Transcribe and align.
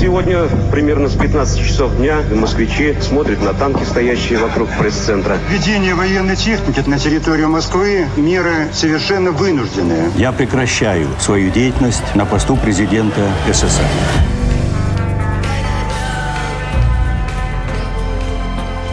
Сегодня 0.00 0.48
примерно 0.72 1.10
с 1.10 1.14
15 1.14 1.62
часов 1.62 1.94
дня 1.98 2.22
москвичи 2.34 2.96
смотрят 3.02 3.42
на 3.42 3.52
танки, 3.52 3.84
стоящие 3.84 4.38
вокруг 4.38 4.70
пресс-центра. 4.78 5.36
Введение 5.50 5.94
военной 5.94 6.36
техники 6.36 6.82
на 6.86 6.98
территорию 6.98 7.50
Москвы– 7.50 8.06
меры 8.16 8.68
совершенно 8.72 9.30
вынужденные. 9.30 10.10
Я 10.16 10.32
прекращаю 10.32 11.06
свою 11.18 11.50
деятельность 11.50 12.02
на 12.14 12.24
посту 12.24 12.56
президента 12.56 13.20
СССР. 13.46 13.84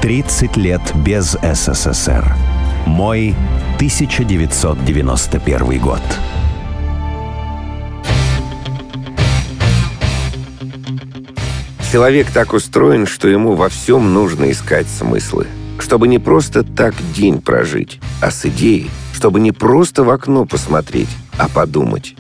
Тридцать 0.02 0.58
лет 0.58 0.82
без 0.94 1.38
СССР. 1.42 2.36
Мой 2.86 3.34
1991 3.78 5.80
год. 5.80 6.02
Человек 11.98 12.30
так 12.30 12.54
устроен, 12.54 13.08
что 13.08 13.28
ему 13.28 13.56
во 13.56 13.70
всем 13.70 14.14
нужно 14.14 14.52
искать 14.52 14.86
смыслы. 14.88 15.48
Чтобы 15.80 16.08
не 16.08 16.20
просто 16.20 16.62
так 16.62 16.94
день 17.16 17.42
прожить, 17.42 18.00
а 18.22 18.30
с 18.30 18.46
идеей. 18.46 18.92
Чтобы 19.16 19.40
не 19.40 19.52
просто 19.52 20.04
в 20.04 20.12
окно 20.12 20.46
посмотреть, 20.46 21.10
а 21.40 21.50
подумать. 21.50 22.14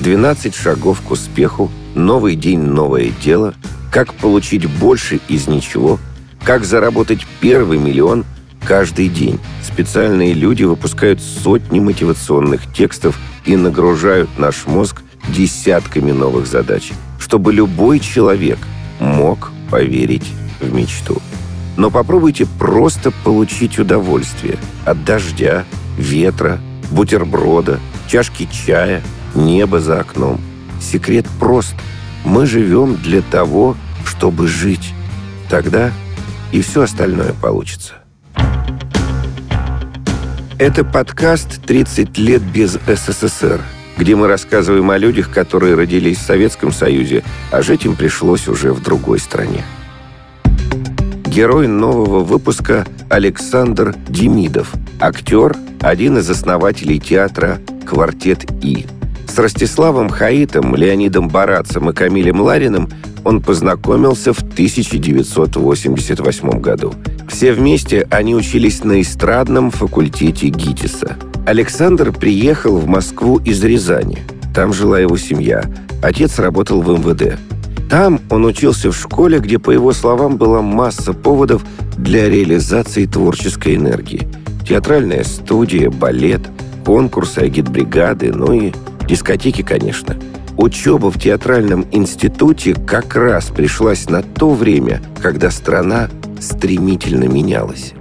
12 0.00 0.52
шагов 0.52 1.00
к 1.02 1.12
успеху, 1.12 1.70
новый 1.94 2.34
день, 2.34 2.58
новое 2.58 3.12
дело, 3.22 3.54
как 3.92 4.14
получить 4.14 4.66
больше 4.66 5.20
из 5.28 5.46
ничего, 5.46 6.00
как 6.42 6.64
заработать 6.64 7.24
первый 7.38 7.78
миллион 7.78 8.24
каждый 8.66 9.06
день. 9.06 9.38
Специальные 9.62 10.32
люди 10.32 10.64
выпускают 10.64 11.20
сотни 11.22 11.78
мотивационных 11.78 12.62
текстов 12.74 13.16
и 13.44 13.54
нагружают 13.54 14.28
наш 14.38 14.66
мозг 14.66 15.02
десятками 15.28 16.10
новых 16.10 16.48
задач, 16.48 16.90
чтобы 17.20 17.52
любой 17.52 18.00
человек– 18.00 18.58
мог 19.00 19.50
поверить 19.70 20.30
в 20.60 20.72
мечту. 20.72 21.20
Но 21.76 21.90
попробуйте 21.90 22.46
просто 22.46 23.10
получить 23.10 23.78
удовольствие 23.78 24.58
от 24.84 25.04
дождя, 25.04 25.64
ветра, 25.96 26.60
бутерброда, 26.90 27.80
чашки 28.06 28.48
чая, 28.52 29.02
неба 29.34 29.80
за 29.80 30.00
окном. 30.00 30.40
Секрет 30.80 31.26
прост. 31.38 31.74
Мы 32.24 32.46
живем 32.46 32.96
для 32.96 33.22
того, 33.22 33.76
чтобы 34.04 34.46
жить. 34.46 34.92
Тогда 35.48 35.90
и 36.52 36.60
все 36.60 36.82
остальное 36.82 37.32
получится. 37.32 37.94
Это 40.58 40.84
подкаст 40.84 41.60
«30 41.66 42.20
лет 42.20 42.42
без 42.42 42.78
СССР», 42.86 43.62
где 44.00 44.16
мы 44.16 44.26
рассказываем 44.28 44.90
о 44.90 44.96
людях, 44.96 45.30
которые 45.30 45.74
родились 45.74 46.16
в 46.16 46.22
Советском 46.22 46.72
Союзе, 46.72 47.22
а 47.52 47.60
жить 47.60 47.84
им 47.84 47.96
пришлось 47.96 48.48
уже 48.48 48.72
в 48.72 48.82
другой 48.82 49.18
стране. 49.18 49.62
Герой 51.26 51.68
нового 51.68 52.20
выпуска 52.20 52.86
Александр 53.10 53.94
Демидов, 54.08 54.72
актер, 55.00 55.54
один 55.80 56.16
из 56.16 56.30
основателей 56.30 56.98
театра 56.98 57.58
«Квартет 57.86 58.46
И». 58.62 58.86
С 59.28 59.36
Ростиславом 59.38 60.08
Хаитом, 60.08 60.74
Леонидом 60.74 61.28
Барацем 61.28 61.90
и 61.90 61.92
Камилем 61.92 62.40
Лариным 62.40 62.88
он 63.22 63.42
познакомился 63.42 64.32
в 64.32 64.40
1988 64.40 66.60
году. 66.60 66.94
Все 67.28 67.52
вместе 67.52 68.08
они 68.10 68.34
учились 68.34 68.82
на 68.82 69.02
эстрадном 69.02 69.70
факультете 69.70 70.48
ГИТИСа– 70.48 71.18
Александр 71.46 72.12
приехал 72.12 72.76
в 72.76 72.86
Москву 72.86 73.38
из 73.38 73.62
Рязани. 73.64 74.18
Там 74.54 74.72
жила 74.72 75.00
его 75.00 75.16
семья. 75.16 75.64
Отец 76.02 76.38
работал 76.38 76.82
в 76.82 76.88
МВД. 76.88 77.38
Там 77.88 78.20
он 78.30 78.44
учился 78.44 78.92
в 78.92 78.96
школе, 78.96 79.40
где, 79.40 79.58
по 79.58 79.70
его 79.70 79.92
словам, 79.92 80.36
была 80.36 80.62
масса 80.62 81.12
поводов 81.12 81.64
для 81.96 82.28
реализации 82.28 83.06
творческой 83.06 83.76
энергии. 83.76 84.28
Театральная 84.68 85.24
студия, 85.24 85.90
балет, 85.90 86.42
конкурсы, 86.84 87.38
агитбригады, 87.38 88.32
ну 88.32 88.52
и 88.52 88.72
дискотеки, 89.08 89.62
конечно. 89.62 90.16
Учеба 90.56 91.10
в 91.10 91.18
театральном 91.18 91.86
институте 91.90 92.74
как 92.74 93.16
раз 93.16 93.46
пришлась 93.46 94.08
на 94.08 94.22
то 94.22 94.50
время, 94.50 95.00
когда 95.20 95.50
страна 95.50 96.10
стремительно 96.38 97.24
менялась. 97.24 97.94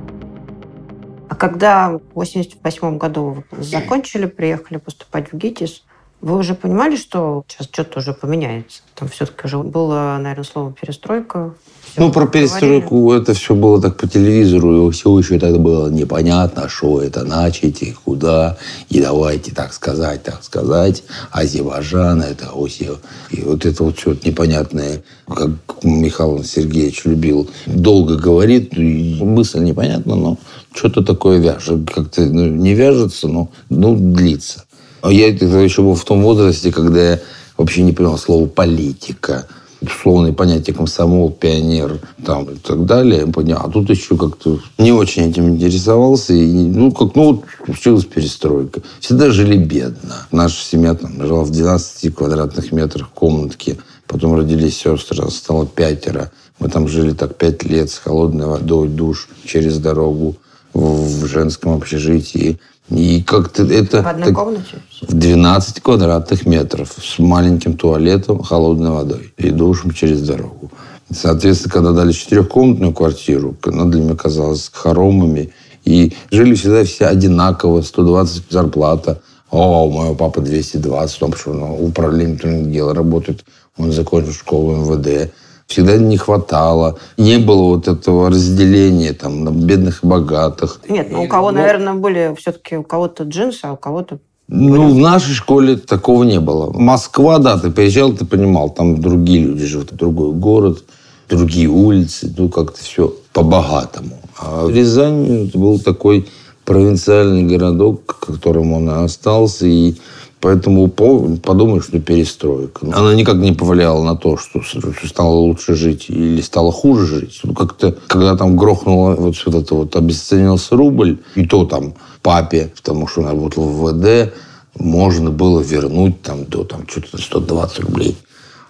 А 1.29 1.35
когда 1.35 1.91
в 1.91 2.01
88 2.15 2.97
году 2.97 3.43
закончили, 3.51 4.25
приехали 4.25 4.77
поступать 4.77 5.31
в 5.31 5.37
ГИТИС, 5.37 5.83
вы 6.21 6.37
уже 6.37 6.53
понимали, 6.53 6.95
что 6.95 7.43
сейчас 7.47 7.67
что-то 7.67 7.99
уже 7.99 8.13
поменяется? 8.13 8.81
Там 8.95 9.07
все-таки 9.07 9.45
уже 9.45 9.59
было, 9.59 10.17
наверное, 10.19 10.43
слово 10.43 10.73
«перестройка». 10.73 11.53
Ну, 11.97 12.11
про 12.11 12.27
перестройку 12.27 12.99
говорили. 12.99 13.23
это 13.23 13.33
все 13.33 13.55
было 13.55 13.81
так 13.81 13.97
по 13.97 14.07
телевизору, 14.07 14.89
и 14.89 14.91
все 14.91 15.17
еще 15.17 15.39
тогда 15.39 15.57
было 15.57 15.89
непонятно, 15.89 16.69
что 16.69 17.01
это 17.01 17.21
значит, 17.21 17.81
и 17.81 17.93
куда, 17.93 18.57
и 18.89 19.01
давайте 19.01 19.53
так 19.53 19.73
сказать, 19.73 20.23
так 20.23 20.43
сказать. 20.43 21.03
Азербайджан, 21.31 22.21
это 22.21 22.51
Осия. 22.53 22.91
И 23.31 23.41
вот 23.41 23.65
это 23.65 23.83
вот 23.83 23.97
все 23.97 24.15
непонятное, 24.23 25.03
как 25.27 25.49
Михаил 25.83 26.43
Сергеевич 26.43 27.05
любил, 27.05 27.49
долго 27.65 28.17
говорит, 28.17 28.77
мысль 28.77 29.59
непонятна, 29.59 30.15
но 30.15 30.37
что-то 30.73 31.01
такое 31.03 31.39
вяжет. 31.39 31.89
Как-то 31.91 32.21
ну, 32.21 32.45
не 32.45 32.75
вяжется, 32.75 33.27
но 33.27 33.49
ну, 33.69 33.95
длится. 33.95 34.65
А 35.01 35.11
я 35.11 35.35
тогда 35.37 35.61
еще 35.61 35.81
был 35.81 35.95
в 35.95 36.03
том 36.03 36.21
возрасте, 36.23 36.71
когда 36.71 37.11
я 37.11 37.19
вообще 37.57 37.83
не 37.83 37.93
понимал 37.93 38.17
слова 38.17 38.47
«политика», 38.47 39.47
условные 39.81 40.33
понятия 40.33 40.73
комсомол, 40.73 41.31
пионер 41.31 41.99
там, 42.25 42.45
и 42.49 42.57
так 42.57 42.85
далее. 42.85 43.25
А 43.55 43.69
тут 43.69 43.89
еще 43.89 44.17
как-то 44.17 44.59
не 44.77 44.91
очень 44.91 45.29
этим 45.29 45.49
интересовался. 45.49 46.33
И, 46.33 46.45
ну, 46.45 46.91
как, 46.91 47.15
ну, 47.15 47.33
вот 47.33 47.43
случилась 47.65 48.05
перестройка. 48.05 48.81
Всегда 48.99 49.29
жили 49.31 49.57
бедно. 49.57 50.27
Наша 50.31 50.63
семья 50.63 50.95
там 50.95 51.25
жила 51.25 51.43
в 51.43 51.51
12 51.51 52.13
квадратных 52.13 52.71
метрах 52.71 53.09
комнатки. 53.09 53.77
Потом 54.07 54.35
родились 54.35 54.77
сестры, 54.77 55.29
стало 55.29 55.65
пятеро. 55.65 56.31
Мы 56.59 56.67
там 56.67 56.87
жили 56.87 57.13
так 57.13 57.35
пять 57.35 57.63
лет 57.63 57.89
с 57.89 57.99
холодной 57.99 58.47
водой, 58.47 58.89
душ 58.89 59.29
через 59.45 59.77
дорогу 59.77 60.35
в 60.73 61.25
женском 61.25 61.73
общежитии. 61.73 62.59
И 62.89 63.21
как-то 63.21 63.63
это... 63.63 64.01
В 64.01 64.07
одной 64.07 64.33
комнате? 64.33 64.81
В 65.01 65.13
12 65.13 65.79
квадратных 65.81 66.45
метров 66.45 66.95
с 66.97 67.19
маленьким 67.19 67.77
туалетом, 67.77 68.41
холодной 68.41 68.89
водой 68.89 69.33
и 69.37 69.51
душем 69.51 69.91
через 69.91 70.21
дорогу. 70.21 70.71
Соответственно, 71.11 71.73
когда 71.73 71.91
дали 71.91 72.11
четырехкомнатную 72.11 72.93
квартиру, 72.93 73.55
она 73.63 73.85
для 73.85 74.01
меня 74.01 74.15
казалась 74.15 74.69
хоромами. 74.73 75.51
И 75.85 76.13
жили 76.31 76.55
всегда 76.55 76.83
все 76.83 77.05
одинаково, 77.05 77.81
120 77.81 78.43
зарплата. 78.49 79.21
О, 79.49 79.87
у 79.87 79.91
моего 79.91 80.15
папы 80.15 80.41
220, 80.41 81.19
потому 81.19 81.35
что 81.35 81.51
он 81.51 81.59
в 81.59 81.83
управлении 81.83 82.33
внутренних 82.33 82.71
дел 82.71 82.93
работает. 82.93 83.43
Он 83.77 83.91
закончил 83.91 84.33
школу 84.33 84.75
МВД 84.75 85.31
всегда 85.69 85.97
не 85.97 86.17
хватало. 86.17 86.97
Не 87.17 87.37
было 87.37 87.75
вот 87.75 87.87
этого 87.87 88.29
разделения 88.29 89.13
там 89.13 89.43
на 89.43 89.51
бедных 89.51 90.03
и 90.03 90.07
богатых. 90.07 90.81
Нет, 90.89 91.09
ну 91.11 91.23
у 91.23 91.27
кого, 91.27 91.51
Но... 91.51 91.59
наверное, 91.59 91.93
были 91.93 92.35
все-таки 92.37 92.75
у 92.75 92.83
кого-то 92.83 93.23
джинсы, 93.23 93.61
а 93.63 93.73
у 93.73 93.77
кого-то 93.77 94.19
ну, 94.51 94.89
в 94.89 94.97
нашей 94.97 95.35
школе 95.35 95.77
такого 95.77 96.23
не 96.23 96.39
было. 96.39 96.71
Москва, 96.71 97.37
да, 97.37 97.59
ты 97.59 97.69
приезжал, 97.69 98.13
ты 98.13 98.25
понимал, 98.25 98.71
там 98.71 98.99
другие 98.99 99.43
люди 99.43 99.63
живут, 99.67 99.93
другой 99.93 100.31
город, 100.31 100.83
другие 101.29 101.67
улицы, 101.67 102.33
ну, 102.35 102.49
как-то 102.49 102.83
все 102.83 103.13
по-богатому. 103.31 104.17
А 104.39 104.67
Рязань 104.67 105.51
был 105.53 105.79
такой 105.79 106.27
провинциальный 106.65 107.43
городок, 107.43 108.17
которым 108.19 108.73
он 108.73 108.89
остался, 108.89 109.67
и 109.67 109.97
Поэтому 110.41 110.87
подумай, 110.87 111.81
что 111.81 111.99
перестройка. 111.99 112.87
Она 112.93 113.13
никак 113.13 113.35
не 113.35 113.51
повлияла 113.51 114.03
на 114.03 114.15
то, 114.15 114.37
что 114.37 114.61
стало 115.05 115.35
лучше 115.35 115.75
жить 115.75 116.05
или 116.09 116.39
стало 116.41 116.71
хуже 116.71 117.05
жить. 117.05 117.41
Ну, 117.43 117.53
как-то, 117.53 117.97
когда 118.07 118.37
там 118.37 118.55
грохнуло 118.55 119.15
вот 119.15 119.35
это 119.47 119.75
вот, 119.75 119.95
обесценился 119.95 120.77
рубль, 120.77 121.17
и 121.35 121.45
то 121.45 121.65
там 121.65 121.93
папе, 122.21 122.71
потому 122.75 123.07
что 123.07 123.21
он 123.21 123.27
работал 123.27 123.63
в 123.63 123.91
ВД, 123.91 124.33
можно 124.75 125.29
было 125.29 125.59
вернуть 125.59 126.21
там 126.21 126.45
до 126.45 126.63
там, 126.63 126.87
что-то 126.87 127.17
120 127.17 127.79
рублей. 127.81 128.15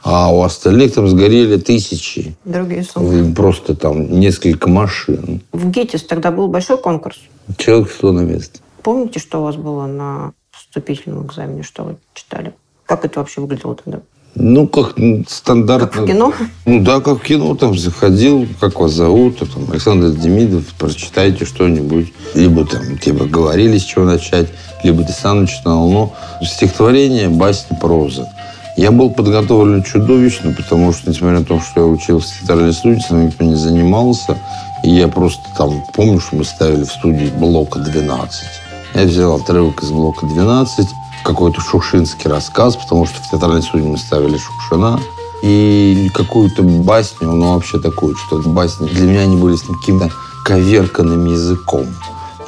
А 0.02 0.34
у 0.34 0.42
остальных 0.42 0.94
там 0.94 1.08
сгорели 1.08 1.58
тысячи. 1.58 2.36
Другие 2.46 2.84
суммы. 2.84 3.34
Просто 3.36 3.76
там 3.76 4.20
несколько 4.20 4.70
машин. 4.70 5.42
В 5.52 5.70
ГИТИС 5.70 6.04
тогда 6.06 6.32
был 6.32 6.48
большой 6.48 6.78
конкурс. 6.78 7.18
Человек 7.58 7.92
100 7.92 8.12
на 8.14 8.22
место. 8.22 8.60
Помните, 8.82 9.20
что 9.20 9.42
у 9.42 9.44
вас 9.44 9.58
было 9.58 9.86
на 9.88 10.32
вступительном 10.70 11.26
экзамене, 11.26 11.64
что 11.64 11.84
вы 11.84 11.98
читали? 12.14 12.54
Как 12.86 13.06
это 13.06 13.20
вообще 13.20 13.42
выглядело 13.42 13.76
тогда? 13.76 14.00
Ну, 14.36 14.68
как 14.68 14.96
стандартно. 15.28 15.88
Как 15.88 16.02
в 16.02 16.08
кино? 16.08 16.34
Ну 16.66 16.84
да, 16.84 17.02
как 17.02 17.20
в 17.20 17.24
кино. 17.24 17.56
Там 17.56 17.78
заходил, 17.78 18.48
как 18.60 18.80
вас 18.80 18.92
зовут, 18.92 19.40
там, 19.40 19.70
Александр 19.72 20.12
Демидов, 20.12 20.66
прочитайте 20.78 21.46
что-нибудь. 21.46 22.14
Либо 22.36 22.66
там 22.66 22.98
типа 22.98 23.26
говорили, 23.26 23.78
с 23.78 23.84
чего 23.84 24.06
начать, 24.06 24.48
либо 24.84 25.04
ты 25.04 25.12
сам 25.12 25.42
начинал. 25.42 25.90
Но 25.90 26.14
стихотворение, 26.44 27.28
басня, 27.30 27.78
проза. 27.78 28.30
Я 28.78 28.92
был 28.92 29.10
подготовлен 29.10 29.84
чудовищно, 29.84 30.54
потому 30.54 30.94
что, 30.94 31.10
несмотря 31.10 31.40
на 31.40 31.46
то, 31.46 31.60
что 31.60 31.82
я 31.82 31.86
учился 31.88 32.34
в 32.34 32.40
театральной 32.40 32.74
студии, 32.74 33.00
со 33.00 33.14
мной 33.14 33.28
никто 33.28 33.44
не 33.44 33.56
занимался. 33.56 34.38
И 34.84 34.92
я 34.92 35.10
просто 35.10 35.44
там, 35.58 35.84
помню, 35.94 36.22
что 36.22 36.38
мы 36.38 36.46
ставили 36.46 36.84
в 36.84 36.92
студии 36.92 37.30
блока 37.38 37.80
12. 37.80 38.46
Я 38.94 39.04
взял 39.04 39.36
отрывок 39.36 39.84
из 39.84 39.92
блока 39.92 40.26
12, 40.26 40.90
какой-то 41.24 41.62
шушинский 41.62 42.30
рассказ, 42.30 42.76
потому 42.76 43.06
что 43.06 43.22
в 43.22 43.30
театральной 43.30 43.62
студии 43.62 43.86
мы 43.86 43.98
ставили 43.98 44.38
Шукшина. 44.38 45.00
И 45.42 46.10
какую-то 46.14 46.64
басню, 46.64 47.32
ну 47.32 47.54
вообще 47.54 47.80
такую, 47.80 48.16
что 48.16 48.42
басни. 48.50 48.88
Для 48.88 49.06
меня 49.06 49.22
они 49.22 49.38
были 49.38 49.56
с 49.56 49.62
каким-то 49.62 50.12
коверканным 50.44 51.26
языком. 51.28 51.86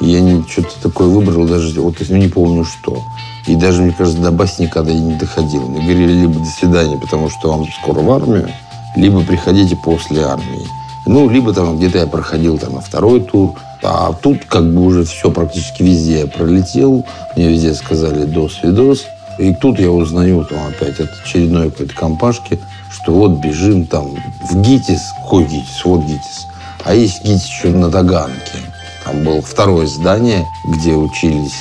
И 0.00 0.06
я 0.06 0.42
что-то 0.48 0.82
такое 0.82 1.08
выбрал, 1.08 1.46
даже 1.46 1.80
вот 1.80 1.94
ну, 2.08 2.16
не 2.16 2.28
помню 2.28 2.64
что. 2.64 3.02
И 3.46 3.56
даже, 3.56 3.82
мне 3.82 3.92
кажется, 3.92 4.20
до 4.20 4.30
басни 4.30 4.64
никогда 4.64 4.92
я 4.92 5.00
не 5.00 5.14
доходил. 5.14 5.68
Мне 5.68 5.80
говорили 5.80 6.12
либо 6.12 6.38
до 6.38 6.46
свидания, 6.46 6.98
потому 6.98 7.30
что 7.30 7.50
вам 7.50 7.66
скоро 7.80 8.00
в 8.00 8.10
армию, 8.10 8.48
либо 8.96 9.22
приходите 9.22 9.76
после 9.76 10.24
армии. 10.24 10.66
Ну, 11.06 11.28
либо 11.28 11.52
там 11.52 11.76
где-то 11.78 11.98
я 11.98 12.06
проходил 12.06 12.58
там 12.58 12.74
на 12.74 12.80
второй 12.80 13.20
тур. 13.20 13.54
А 13.82 14.12
тут 14.12 14.44
как 14.44 14.72
бы 14.72 14.82
уже 14.82 15.04
все 15.04 15.30
практически 15.30 15.82
везде 15.82 16.20
я 16.20 16.26
пролетел. 16.26 17.04
Мне 17.34 17.48
везде 17.48 17.74
сказали 17.74 18.24
«дос-видос». 18.24 19.06
И 19.38 19.54
тут 19.54 19.80
я 19.80 19.90
узнаю 19.90 20.44
там 20.44 20.58
опять 20.68 21.00
от 21.00 21.08
очередной 21.24 21.70
какой-то 21.70 21.94
компашки, 21.94 22.60
что 22.90 23.12
вот 23.12 23.30
бежим 23.42 23.86
там 23.86 24.14
в 24.50 24.60
ГИТИС. 24.60 25.00
Какой 25.22 25.44
ГИТИС? 25.44 25.84
Вот 25.84 26.02
ГИТИС. 26.02 26.46
А 26.84 26.94
есть 26.94 27.24
ГИТИС 27.24 27.46
еще 27.46 27.68
на 27.70 27.90
Таганке. 27.90 28.58
Там 29.04 29.24
было 29.24 29.42
второе 29.42 29.86
здание, 29.86 30.46
где 30.68 30.94
учились 30.94 31.54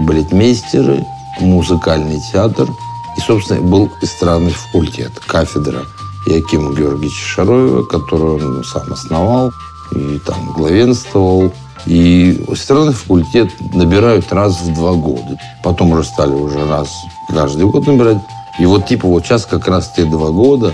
балетмейстеры, 0.00 1.06
музыкальный 1.40 2.20
театр 2.32 2.68
и, 3.16 3.20
собственно, 3.20 3.62
был 3.62 3.90
эстрадный 4.02 4.52
факультет, 4.52 5.12
кафедра 5.26 5.82
Якима 6.26 6.74
Георгиевича 6.74 7.24
Шароева, 7.26 7.82
которую 7.84 8.36
он 8.36 8.64
сам 8.64 8.92
основал 8.92 9.52
и 9.94 10.18
там 10.26 10.52
главенствовал. 10.52 11.52
И 11.84 12.44
эстрадный 12.48 12.92
факультет 12.92 13.50
набирают 13.74 14.32
раз 14.32 14.60
в 14.60 14.74
два 14.74 14.92
года. 14.92 15.36
Потом 15.64 15.92
уже 15.92 16.04
стали 16.04 16.32
уже 16.32 16.64
раз 16.68 16.88
каждый 17.28 17.66
год 17.66 17.86
набирать. 17.86 18.18
И 18.60 18.66
вот 18.66 18.86
типа 18.86 19.08
вот 19.08 19.24
сейчас 19.24 19.46
как 19.46 19.66
раз 19.66 19.92
те 19.96 20.04
два 20.04 20.30
года, 20.30 20.72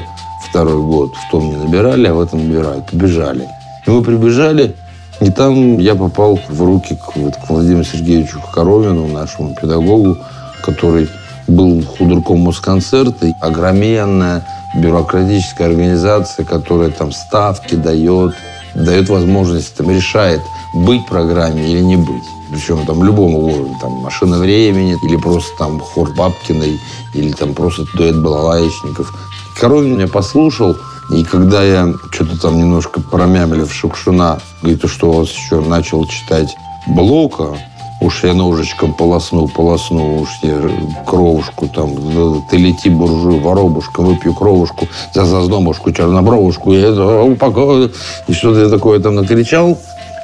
второй 0.51 0.83
год 0.83 1.15
в 1.15 1.31
том 1.31 1.49
не 1.49 1.57
набирали, 1.57 2.09
а 2.09 2.15
в 2.15 2.21
этом 2.21 2.47
набирают. 2.47 2.91
Побежали. 2.91 3.49
И 3.87 3.91
мы 3.91 4.03
прибежали, 4.03 4.77
и 5.21 5.31
там 5.31 5.79
я 5.79 5.95
попал 5.95 6.39
в 6.49 6.63
руки 6.63 6.95
к, 6.95 7.17
вот, 7.17 7.37
к 7.37 7.49
Владимиру 7.49 7.85
Сергеевичу 7.85 8.41
Коровину, 8.53 9.09
нашему 9.09 9.55
педагогу, 9.55 10.19
который 10.63 11.09
был 11.49 11.83
худруком 11.83 12.41
Москонцерта. 12.41 13.33
Огроменная 13.41 14.47
бюрократическая 14.77 15.69
организация, 15.69 16.45
которая 16.45 16.91
там 16.91 17.11
ставки 17.13 17.75
дает, 17.75 18.35
дает 18.75 19.09
возможность, 19.09 19.75
там, 19.75 19.91
решает, 19.91 20.41
быть 20.75 21.07
программе 21.07 21.67
или 21.67 21.81
не 21.81 21.97
быть. 21.97 22.25
Причем 22.51 22.87
там 22.87 23.03
любому 23.03 23.47
уровню, 23.47 23.77
там 23.81 23.93
машина 23.93 24.39
времени, 24.39 24.97
или 25.05 25.17
просто 25.17 25.51
там 25.59 25.81
хор 25.81 26.15
Бабкиной, 26.15 26.79
или 27.15 27.33
там 27.33 27.55
просто 27.55 27.85
дуэт 27.95 28.17
балалаечников. 28.23 29.13
Коровин 29.61 29.97
меня 29.97 30.07
послушал, 30.07 30.77
и 31.11 31.25
когда 31.25 31.63
я 31.63 31.93
что-то 32.11 32.41
там 32.41 32.59
немножко 32.59 33.01
промямлив 33.01 33.73
Шукшина, 33.73 34.39
говорит, 34.63 34.89
что 34.89 35.11
у 35.11 35.13
вас 35.13 35.31
еще 35.31 35.61
начал 35.61 36.07
читать 36.07 36.55
Блока, 36.87 37.59
Уж 38.01 38.25
я 38.25 38.35
ножичком 38.35 38.95
полосну, 38.95 39.49
полосну, 39.49 40.21
уж 40.21 40.29
я 40.43 40.71
кровушку 41.05 41.67
там, 41.69 42.43
ты 42.49 42.57
лети, 42.57 42.91
буржуй, 42.91 43.41
воробушка, 43.41 44.03
выпью 44.03 44.35
кровушку, 44.35 44.87
за 45.13 45.25
зазномушку, 45.25 45.93
чернобровушку, 45.93 46.73
и 46.73 46.77
это. 46.77 47.29
И 48.29 48.33
что-то 48.33 48.71
такое 48.71 49.01
там 49.01 49.17
накричал. 49.17 49.77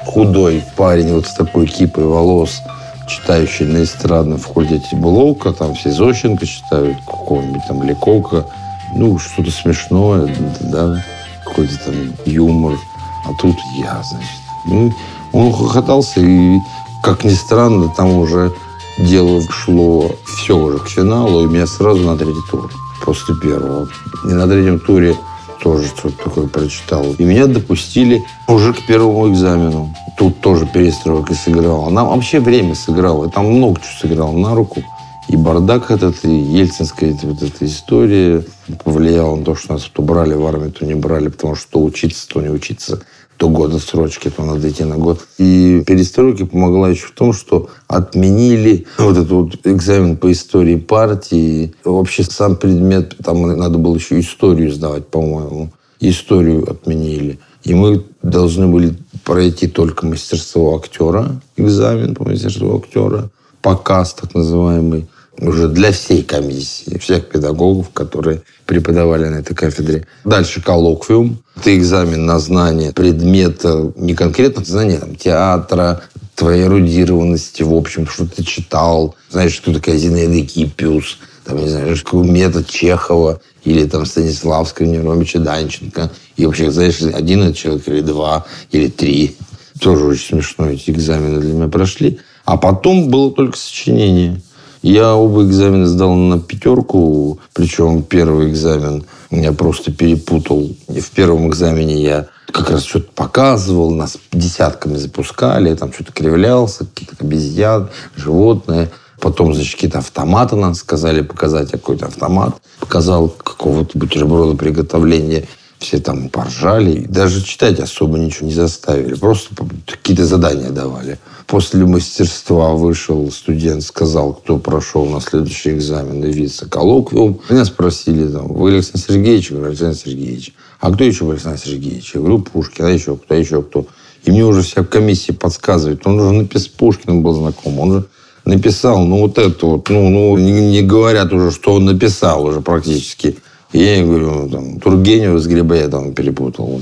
Худой 0.05 0.63
парень 0.77 1.13
вот 1.13 1.27
с 1.27 1.33
такой 1.33 1.67
кипой 1.67 2.05
волос, 2.05 2.61
читающий 3.07 3.65
на 3.65 3.83
эстрадном 3.83 4.37
факультете 4.37 4.95
Блока, 4.95 5.51
там 5.51 5.73
все 5.73 5.91
Зощенко 5.91 6.45
читают, 6.45 6.97
какого-нибудь 7.05 7.63
там 7.67 7.83
Лекока, 7.83 8.45
ну, 8.93 9.19
что-то 9.19 9.51
смешное, 9.51 10.33
да, 10.61 11.03
какой-то 11.43 11.77
там 11.85 11.95
юмор. 12.25 12.77
А 13.25 13.33
тут 13.41 13.57
я, 13.77 14.01
значит. 14.03 14.29
Ну, 14.65 14.93
он 15.33 15.51
хохотался 15.51 16.21
и 16.21 16.57
как 17.05 17.23
ни 17.23 17.33
странно, 17.33 17.93
там 17.95 18.17
уже 18.17 18.51
дело 18.97 19.39
шло 19.51 20.11
все 20.25 20.57
уже 20.57 20.79
к 20.79 20.87
финалу, 20.87 21.43
и 21.43 21.45
меня 21.47 21.67
сразу 21.67 22.03
на 22.03 22.17
третий 22.17 22.41
тур 22.49 22.71
после 23.03 23.35
первого. 23.35 23.87
И 24.23 24.29
на 24.29 24.47
третьем 24.47 24.79
туре 24.79 25.15
тоже 25.61 25.85
что-то 25.85 26.23
такое 26.23 26.47
прочитал. 26.47 27.05
И 27.19 27.23
меня 27.23 27.45
допустили 27.45 28.23
уже 28.47 28.73
к 28.73 28.87
первому 28.87 29.31
экзамену. 29.31 29.93
Тут 30.17 30.41
тоже 30.41 30.65
перестройка 30.65 31.35
сыграла. 31.35 31.91
Нам 31.91 32.07
вообще 32.07 32.39
время 32.39 32.73
сыграло. 32.73 33.29
Там 33.29 33.51
много 33.51 33.79
чего 33.81 33.99
сыграло 34.01 34.35
на 34.35 34.55
руку. 34.55 34.83
И 35.27 35.35
бардак 35.35 35.91
этот, 35.91 36.25
и 36.25 36.29
ельцинская 36.29 37.15
вот 37.21 37.43
эта 37.43 37.65
история 37.65 38.43
повлияла 38.83 39.35
на 39.35 39.45
то, 39.45 39.55
что 39.55 39.73
нас 39.73 39.83
то 39.83 40.01
брали 40.01 40.33
в 40.33 40.45
армию, 40.45 40.71
то 40.71 40.85
не 40.85 40.95
брали, 40.95 41.27
потому 41.27 41.55
что 41.55 41.71
то 41.73 41.83
учиться, 41.83 42.27
то 42.27 42.41
не 42.41 42.49
учиться 42.49 43.01
до 43.37 43.49
года 43.49 43.79
срочки, 43.79 44.29
то 44.29 44.43
надо 44.43 44.69
идти 44.69 44.83
на 44.83 44.97
год. 44.97 45.19
И 45.37 45.83
перестройка 45.85 46.45
помогла 46.45 46.89
еще 46.89 47.07
в 47.07 47.11
том, 47.11 47.33
что 47.33 47.69
отменили 47.87 48.85
вот 48.97 49.17
этот 49.17 49.31
вот 49.31 49.59
экзамен 49.65 50.17
по 50.17 50.31
истории 50.31 50.75
партии. 50.75 51.73
Вообще 51.83 52.23
сам 52.23 52.55
предмет, 52.55 53.15
там 53.23 53.41
надо 53.57 53.77
было 53.77 53.95
еще 53.95 54.19
историю 54.19 54.71
сдавать, 54.71 55.07
по-моему. 55.07 55.71
Историю 55.99 56.69
отменили. 56.69 57.39
И 57.63 57.73
мы 57.73 58.03
должны 58.21 58.67
были 58.67 58.95
пройти 59.23 59.67
только 59.67 60.05
мастерство 60.05 60.77
актера, 60.77 61.41
экзамен 61.57 62.13
по 62.13 62.23
мастерству 62.23 62.77
актера, 62.77 63.29
показ 63.61 64.13
так 64.13 64.35
называемый 64.35 65.07
уже 65.39 65.67
для 65.67 65.91
всей 65.91 66.23
комиссии, 66.23 66.97
всех 66.97 67.29
педагогов, 67.29 67.89
которые 67.91 68.41
преподавали 68.65 69.25
на 69.25 69.35
этой 69.35 69.55
кафедре. 69.55 70.05
Дальше 70.23 70.61
коллоквиум. 70.61 71.39
Это 71.55 71.75
экзамен 71.77 72.25
на 72.25 72.39
знание 72.39 72.93
предмета, 72.93 73.91
не 73.95 74.13
конкретно 74.13 74.63
знание 74.63 74.99
там, 74.99 75.15
театра, 75.15 76.01
твоей 76.35 76.63
эрудированности, 76.63 77.63
в 77.63 77.73
общем, 77.73 78.07
что 78.07 78.27
ты 78.27 78.43
читал. 78.43 79.15
Знаешь, 79.29 79.59
кто 79.59 79.73
такая 79.73 79.97
Зинаида 79.97 80.45
Кипиус, 80.45 81.17
там, 81.45 81.57
не 81.57 81.69
знаю, 81.69 81.95
метод 82.23 82.67
Чехова, 82.67 83.39
или 83.63 83.85
там 83.85 84.05
Станиславского, 84.05 84.85
Неромича 84.85 85.39
Данченко. 85.39 86.11
И 86.37 86.45
вообще, 86.45 86.71
знаешь, 86.71 87.01
один 87.01 87.53
человек, 87.53 87.87
или 87.87 88.01
два, 88.01 88.45
или 88.71 88.87
три. 88.87 89.35
Тоже 89.79 90.05
очень 90.05 90.27
смешно 90.27 90.69
эти 90.69 90.91
экзамены 90.91 91.39
для 91.39 91.53
меня 91.53 91.67
прошли. 91.67 92.19
А 92.45 92.57
потом 92.57 93.09
было 93.09 93.31
только 93.31 93.57
сочинение. 93.57 94.41
Я 94.85 95.15
оба 95.15 95.43
экзамена 95.43 95.87
сдал 95.87 96.13
на 96.13 96.39
пятерку, 96.39 97.39
причем 97.53 98.03
первый 98.03 98.51
экзамен 98.51 99.03
я 99.31 99.51
просто 99.51 99.91
перепутал. 99.91 100.69
В 100.87 101.09
первом 101.09 101.49
экзамене 101.49 102.03
я 102.03 102.27
как 102.51 102.69
раз 102.69 102.83
что-то 102.83 103.07
показывал, 103.15 103.89
нас 103.89 104.19
десятками 104.31 104.97
запускали, 104.97 105.73
там 105.73 105.91
что-то 105.91 106.11
кривлялся, 106.11 106.85
какие-то 106.85 107.15
обезьян, 107.19 107.89
животные. 108.15 108.91
Потом, 109.19 109.55
значит, 109.55 109.73
какие-то 109.73 109.97
автоматы 109.97 110.55
нам 110.55 110.75
сказали 110.75 111.21
показать, 111.21 111.71
какой-то 111.71 112.05
автомат. 112.05 112.55
Показал 112.79 113.29
какого-то 113.29 113.97
бутерброда 113.97 114.55
приготовления. 114.55 115.47
Все 115.79 115.97
там 115.97 116.29
поржали. 116.29 117.07
Даже 117.09 117.41
читать 117.41 117.79
особо 117.79 118.19
ничего 118.19 118.45
не 118.49 118.53
заставили. 118.53 119.15
Просто 119.15 119.55
какие-то 119.87 120.27
задания 120.27 120.69
давали. 120.69 121.17
После 121.47 121.85
мастерства 121.85 122.73
вышел 122.73 123.29
студент, 123.31 123.83
сказал, 123.83 124.33
кто 124.33 124.57
прошел 124.57 125.05
на 125.05 125.21
следующий 125.21 125.73
экзамен 125.73 126.23
и 126.23 126.31
вице 126.31 126.67
коллоквиум. 126.67 127.39
Меня 127.49 127.65
спросили, 127.65 128.27
там, 128.27 128.47
вы 128.47 128.71
Александр 128.71 128.99
Сергеевич? 129.07 129.51
Я 129.51 129.57
говорю, 129.57 129.69
Александр 129.69 129.97
Сергеевич. 129.97 130.53
А 130.79 130.91
кто 130.91 131.03
еще 131.03 131.29
Александр 131.29 131.59
Сергеевич? 131.59 132.15
Я 132.15 132.21
говорю, 132.21 132.39
Пушкин. 132.39 132.85
А 132.85 132.89
еще 132.89 133.15
кто? 133.15 133.35
А 133.35 133.37
еще 133.37 133.61
кто? 133.61 133.85
И 134.23 134.31
мне 134.31 134.43
уже 134.43 134.63
вся 134.63 134.83
комиссия 134.83 135.33
подсказывает. 135.33 136.05
Он 136.07 136.19
уже 136.19 136.33
написал, 136.33 136.71
Пушкиным 136.77 137.21
был 137.21 137.33
знаком. 137.33 137.79
Он 137.79 137.91
же 137.91 138.05
написал, 138.43 139.05
ну, 139.05 139.19
вот 139.19 139.37
это 139.37 139.65
вот, 139.67 139.87
ну, 139.89 140.09
ну 140.09 140.37
не, 140.37 140.51
не 140.51 140.81
говорят 140.81 141.31
уже, 141.31 141.51
что 141.51 141.73
он 141.73 141.85
написал 141.85 142.43
уже 142.43 142.61
практически. 142.61 143.37
И 143.71 143.83
я 143.83 144.03
говорю, 144.03 144.31
ну, 144.31 144.49
там, 144.49 144.79
Тургенева 144.79 145.37
с 145.37 145.45
Грибоедовым 145.45 146.15
перепутал. 146.15 146.81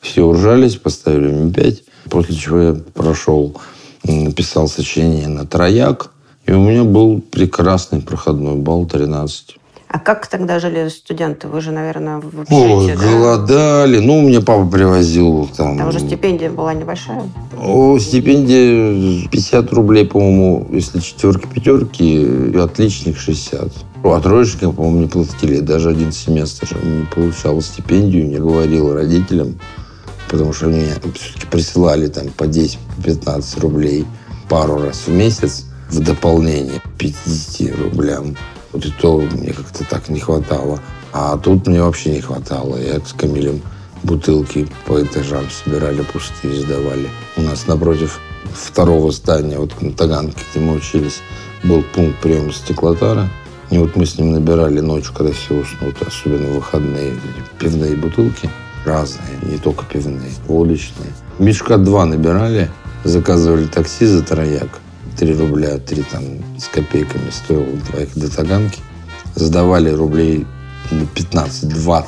Все 0.00 0.24
уржались, 0.24 0.76
поставили 0.76 1.28
мне 1.28 1.50
пять. 1.50 1.84
После 2.10 2.34
чего 2.34 2.60
я 2.60 2.76
прошел 2.92 3.56
написал 4.04 4.68
сочинение 4.68 5.28
на 5.28 5.46
трояк, 5.46 6.10
и 6.46 6.52
у 6.52 6.60
меня 6.60 6.84
был 6.84 7.20
прекрасный 7.20 8.00
проходной 8.00 8.56
балл 8.56 8.86
13. 8.86 9.56
А 9.94 10.00
как 10.00 10.26
тогда 10.26 10.58
жили 10.58 10.88
студенты? 10.88 11.46
Вы 11.46 11.60
же, 11.60 11.70
наверное, 11.70 12.18
в 12.18 12.26
Ой, 12.50 12.90
общежитии, 12.92 13.00
да? 13.00 13.10
голодали. 13.12 13.98
Ну, 14.00 14.22
мне 14.22 14.40
папа 14.40 14.66
привозил 14.66 15.48
там... 15.56 15.78
Там 15.78 15.88
уже 15.88 16.00
стипендия 16.00 16.50
была 16.50 16.74
небольшая. 16.74 17.22
О, 17.56 17.96
стипендия 18.00 19.28
50 19.28 19.72
рублей, 19.72 20.04
по-моему, 20.04 20.66
если 20.72 20.98
четверки, 20.98 21.46
пятерки, 21.46 22.22
и 22.22 22.56
отличник 22.56 23.16
60. 23.16 23.70
А 24.02 24.20
троечника, 24.20 24.72
по-моему, 24.72 25.02
не 25.02 25.06
платили. 25.06 25.60
Даже 25.60 25.90
один 25.90 26.10
семестр 26.10 26.76
не 26.82 27.06
получал 27.06 27.60
стипендию, 27.62 28.26
не 28.26 28.38
говорил 28.38 28.92
родителям, 28.92 29.60
потому 30.28 30.52
что 30.52 30.66
мне 30.66 30.94
все-таки 31.14 31.46
присылали 31.46 32.08
там 32.08 32.28
по 32.28 32.44
10-15 32.44 33.60
рублей 33.60 34.06
пару 34.48 34.82
раз 34.82 35.06
в 35.06 35.10
месяц 35.10 35.64
в 35.90 36.00
дополнение 36.00 36.80
к 36.80 36.88
50 36.98 37.78
рублям. 37.78 38.36
Вот 38.72 38.84
и 38.84 38.90
то 38.90 39.18
мне 39.18 39.52
как-то 39.52 39.84
так 39.84 40.08
не 40.08 40.20
хватало. 40.20 40.80
А 41.12 41.38
тут 41.38 41.66
мне 41.66 41.82
вообще 41.82 42.10
не 42.10 42.20
хватало. 42.20 42.76
Я 42.76 43.00
с 43.00 43.12
Камилем 43.12 43.62
бутылки 44.02 44.66
по 44.86 45.02
этажам 45.02 45.46
собирали, 45.50 46.02
пустые 46.02 46.60
сдавали. 46.60 47.08
У 47.36 47.42
нас 47.42 47.66
напротив 47.66 48.20
второго 48.52 49.12
здания, 49.12 49.58
вот 49.58 49.80
на 49.80 49.92
Таганке, 49.92 50.38
где 50.50 50.60
мы 50.60 50.74
учились, 50.74 51.20
был 51.62 51.82
пункт 51.94 52.20
приема 52.20 52.52
стеклотара. 52.52 53.30
И 53.70 53.78
вот 53.78 53.96
мы 53.96 54.06
с 54.06 54.18
ним 54.18 54.32
набирали 54.32 54.80
ночью, 54.80 55.12
когда 55.14 55.32
все 55.32 55.54
уснут, 55.54 55.96
особенно 56.06 56.48
выходные, 56.48 57.14
пивные 57.58 57.96
бутылки. 57.96 58.50
Разные, 58.84 59.38
не 59.42 59.58
только 59.58 59.84
пивные, 59.84 60.30
водочные. 60.46 61.10
Мешка 61.38 61.78
два 61.78 62.04
набирали, 62.04 62.70
заказывали 63.04 63.66
такси 63.66 64.06
за 64.06 64.22
трояк. 64.22 64.80
Три 65.18 65.34
рубля, 65.34 65.78
три 65.78 66.02
там 66.02 66.22
с 66.58 66.68
копейками 66.68 67.30
стоило 67.30 67.66
двоих 67.90 68.10
до 68.14 68.30
Таганки. 68.34 68.80
Сдавали 69.36 69.90
рублей 69.90 70.46
ну, 70.90 71.06
15-20 71.14 72.04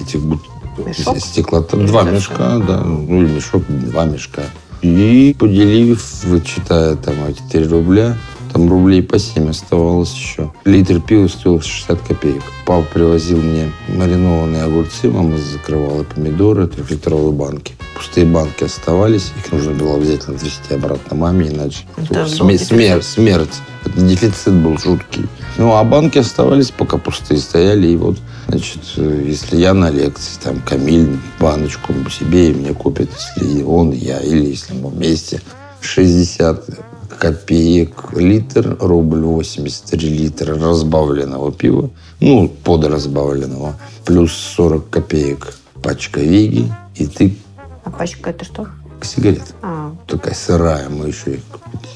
этих 0.00 0.20
бут- 0.20 0.42
Мешок? 0.78 1.18
стеклотар. 1.20 1.80
Или 1.80 1.86
Два 1.86 2.02
мешка, 2.02 2.58
да. 2.58 2.80
Ну, 2.82 3.22
или 3.22 3.34
мешок, 3.34 3.62
два 3.68 4.04
мешка. 4.04 4.42
И 4.80 5.36
поделив, 5.38 6.24
вычитая 6.24 6.96
там 6.96 7.14
эти 7.28 7.42
3 7.50 7.68
рубля, 7.68 8.16
там 8.52 8.68
рублей 8.68 9.02
по 9.02 9.18
7 9.18 9.48
оставалось 9.50 10.12
еще. 10.12 10.52
Литр 10.64 11.00
пива 11.00 11.26
стоил 11.28 11.60
60 11.60 12.00
копеек. 12.00 12.42
Папа 12.66 12.86
привозил 12.92 13.40
мне 13.40 13.72
маринованные 13.88 14.62
огурцы, 14.64 15.08
мама 15.08 15.38
закрывала 15.38 16.04
помидоры, 16.04 16.66
трехлитровые 16.66 17.32
банки. 17.32 17.74
Пустые 17.96 18.26
банки 18.26 18.64
оставались, 18.64 19.32
их 19.38 19.52
нужно 19.52 19.72
было 19.72 19.96
обязательно 19.96 20.36
отвезти 20.36 20.74
обратно 20.74 21.16
маме, 21.16 21.48
иначе 21.48 21.84
сме- 22.28 22.58
дефицит. 22.58 23.04
смерть. 23.04 23.54
Это 23.84 24.00
дефицит 24.00 24.52
был 24.54 24.78
жуткий. 24.78 25.26
Ну, 25.58 25.74
а 25.74 25.84
банки 25.84 26.18
оставались, 26.18 26.70
пока 26.70 26.98
пустые 26.98 27.40
стояли. 27.40 27.88
И 27.88 27.96
вот, 27.96 28.18
значит, 28.48 28.80
если 28.96 29.56
я 29.56 29.74
на 29.74 29.90
лекции, 29.90 30.38
там, 30.42 30.60
Камиль 30.60 31.18
баночку 31.38 31.92
себе 32.10 32.50
и 32.50 32.54
мне 32.54 32.74
купит, 32.74 33.10
если 33.36 33.62
он, 33.62 33.92
я, 33.92 34.20
или 34.20 34.46
если 34.46 34.74
мы 34.74 34.90
вместе, 34.90 35.40
60 35.80 36.91
копеек 37.22 38.14
литр, 38.14 38.76
рубль 38.80 39.20
83 39.20 40.08
литра 40.08 40.58
разбавленного 40.58 41.52
пива, 41.52 41.88
ну, 42.18 42.48
подразбавленного, 42.48 43.76
плюс 44.04 44.32
40 44.32 44.90
копеек 44.90 45.54
пачка 45.80 46.18
Веги, 46.18 46.72
и 46.96 47.06
ты 47.06 47.36
А 47.84 47.90
пачка 47.90 48.30
это 48.30 48.44
что? 48.44 48.66
сигарет 49.02 49.54
А, 49.62 49.94
такая 50.08 50.34
сырая. 50.34 50.88
Мы 50.88 51.08
еще 51.08 51.38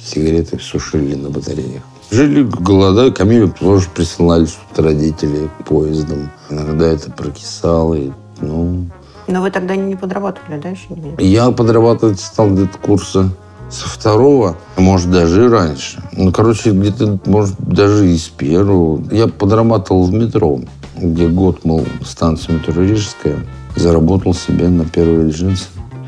сигареты 0.00 0.61
сушили 0.61 1.16
на 1.16 1.28
батареях. 1.30 1.83
Жили 2.12 2.45
голода, 2.45 3.11
Камилю 3.11 3.52
тоже 3.52 3.88
присылали 3.92 4.47
что-то 4.47 4.85
родители 4.85 5.50
поездом. 5.68 6.30
Иногда 6.50 6.87
это 6.87 7.11
прокисало. 7.11 7.95
И, 7.95 8.12
ну, 8.40 8.87
но 9.26 9.42
вы 9.42 9.50
тогда 9.50 9.75
не 9.75 9.97
подрабатывали, 9.97 10.61
да, 10.61 10.68
еще? 10.68 10.87
Нет? 10.90 11.21
я 11.21 11.50
подрабатывать 11.50 12.21
стал 12.21 12.50
где-то 12.50 12.78
курса 12.78 13.33
со 13.70 13.88
второго, 13.88 14.56
может, 14.76 15.11
даже 15.11 15.44
и 15.44 15.49
раньше. 15.49 16.02
Ну, 16.12 16.32
короче, 16.32 16.70
где-то, 16.70 17.18
может, 17.26 17.56
даже 17.58 18.08
и 18.08 18.16
с 18.16 18.28
первого. 18.28 19.02
Я 19.11 19.26
подрабатывал 19.26 20.04
в 20.04 20.12
метро, 20.12 20.61
где 20.96 21.28
год, 21.28 21.64
мол, 21.64 21.85
станция 22.04 22.56
метро 22.56 22.82
Рижская. 22.82 23.44
Заработал 23.75 24.35
себе 24.35 24.68
на 24.68 24.85
первой 24.87 25.26
лежинце. 25.26 25.64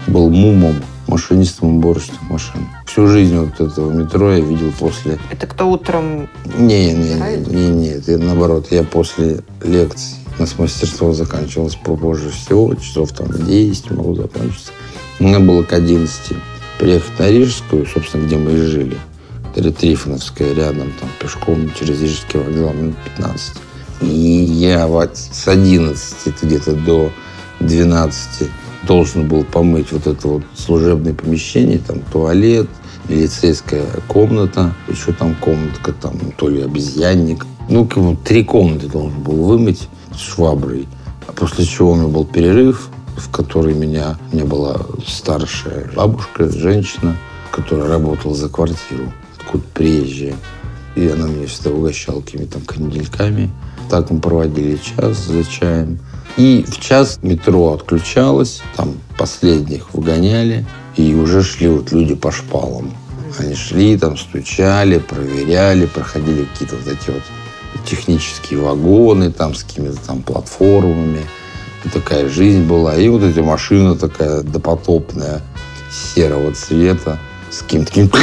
Был 0.06 0.30
мумом, 0.30 0.76
машинистом 1.06 1.76
уборочных 1.76 2.22
машин. 2.30 2.66
Всю 2.86 3.08
жизнь 3.08 3.36
вот 3.36 3.60
этого 3.60 3.90
метро 3.90 4.32
я 4.32 4.40
видел 4.40 4.72
после... 4.78 5.18
Это 5.30 5.46
кто 5.46 5.68
утром... 5.68 6.28
Не, 6.56 6.94
не, 6.94 7.14
не, 7.46 7.68
не, 7.68 7.88
это 7.88 8.16
наоборот. 8.16 8.68
Я 8.70 8.84
после 8.84 9.40
лекций, 9.62 10.16
у 10.38 10.42
нас 10.42 10.58
мастерство 10.58 11.12
заканчивалось 11.12 11.74
попозже 11.76 12.30
всего, 12.30 12.74
часов 12.74 13.12
там 13.12 13.26
в 13.26 13.46
10 13.46 13.90
могу 13.90 14.14
закончиться. 14.14 14.72
Мне 15.18 15.38
было 15.38 15.62
к 15.62 15.72
11 15.72 16.36
приехать 16.78 17.18
на 17.18 17.28
Рижскую, 17.30 17.86
собственно, 17.86 18.26
где 18.26 18.36
мы 18.36 18.52
и 18.52 18.60
жили. 18.62 18.96
Это 19.54 19.72
Трифоновская 19.72 20.54
рядом, 20.54 20.92
там 21.00 21.08
пешком 21.20 21.70
через 21.78 22.00
Рижский 22.00 22.38
вокзал 22.38 22.72
минут 22.74 22.96
15. 23.16 23.56
И 24.02 24.06
я 24.06 24.86
вот 24.86 25.16
с 25.16 25.48
11 25.48 26.42
где-то 26.42 26.72
до 26.74 27.10
12 27.60 28.48
должен 28.84 29.26
был 29.26 29.44
помыть 29.44 29.90
вот 29.90 30.06
это 30.06 30.28
вот 30.28 30.42
служебное 30.54 31.14
помещение, 31.14 31.78
там 31.78 32.00
туалет, 32.12 32.68
милицейская 33.08 33.86
комната, 34.06 34.74
еще 34.88 35.12
там 35.12 35.34
комнатка, 35.34 35.92
там 35.92 36.12
то 36.36 36.48
ли 36.48 36.62
обезьянник. 36.62 37.44
Ну, 37.68 37.86
как 37.86 38.02
бы 38.02 38.16
три 38.16 38.44
комнаты 38.44 38.86
должен 38.86 39.20
был 39.20 39.44
вымыть 39.44 39.88
шваброй. 40.16 40.86
А 41.26 41.32
после 41.32 41.64
чего 41.64 41.92
у 41.92 41.94
меня 41.96 42.08
был 42.08 42.24
перерыв, 42.24 42.88
в 43.18 43.30
который 43.30 43.74
меня, 43.74 44.16
у 44.32 44.36
меня 44.36 44.44
была 44.44 44.76
старшая 45.06 45.90
бабушка, 45.94 46.48
женщина, 46.48 47.16
которая 47.50 47.88
работала 47.88 48.34
за 48.34 48.48
квартиру, 48.48 49.12
откуда 49.38 49.64
приезжая. 49.74 50.36
И 50.96 51.06
она 51.08 51.28
меня 51.28 51.46
всегда 51.46 51.70
угощала 51.70 52.20
какими-то 52.20 52.54
там 52.54 52.62
кандельками. 52.62 53.50
Так 53.90 54.10
мы 54.10 54.20
проводили 54.20 54.76
час 54.76 55.18
за 55.18 55.44
чаем. 55.44 55.98
И 56.36 56.64
в 56.68 56.78
час 56.80 57.18
метро 57.22 57.72
отключалось, 57.72 58.62
там 58.76 58.94
последних 59.16 59.92
выгоняли, 59.94 60.66
и 60.96 61.14
уже 61.14 61.42
шли 61.42 61.68
вот 61.68 61.92
люди 61.92 62.14
по 62.14 62.30
шпалам. 62.30 62.92
Они 63.38 63.54
шли, 63.54 63.96
там 63.96 64.16
стучали, 64.16 64.98
проверяли, 64.98 65.86
проходили 65.86 66.44
какие-то 66.44 66.76
вот 66.76 66.86
эти 66.86 67.10
вот 67.10 67.22
технические 67.84 68.60
вагоны 68.60 69.30
там 69.30 69.54
с 69.54 69.62
какими-то 69.62 69.98
там 70.06 70.22
платформами. 70.22 71.26
Такая 71.92 72.28
жизнь 72.28 72.64
была. 72.64 72.96
И 72.96 73.08
вот 73.08 73.22
эта 73.22 73.42
машина 73.42 73.94
такая 73.94 74.42
допотопная, 74.42 75.40
серого 75.90 76.52
цвета, 76.52 77.18
с 77.50 77.62
каким-то. 77.62 78.18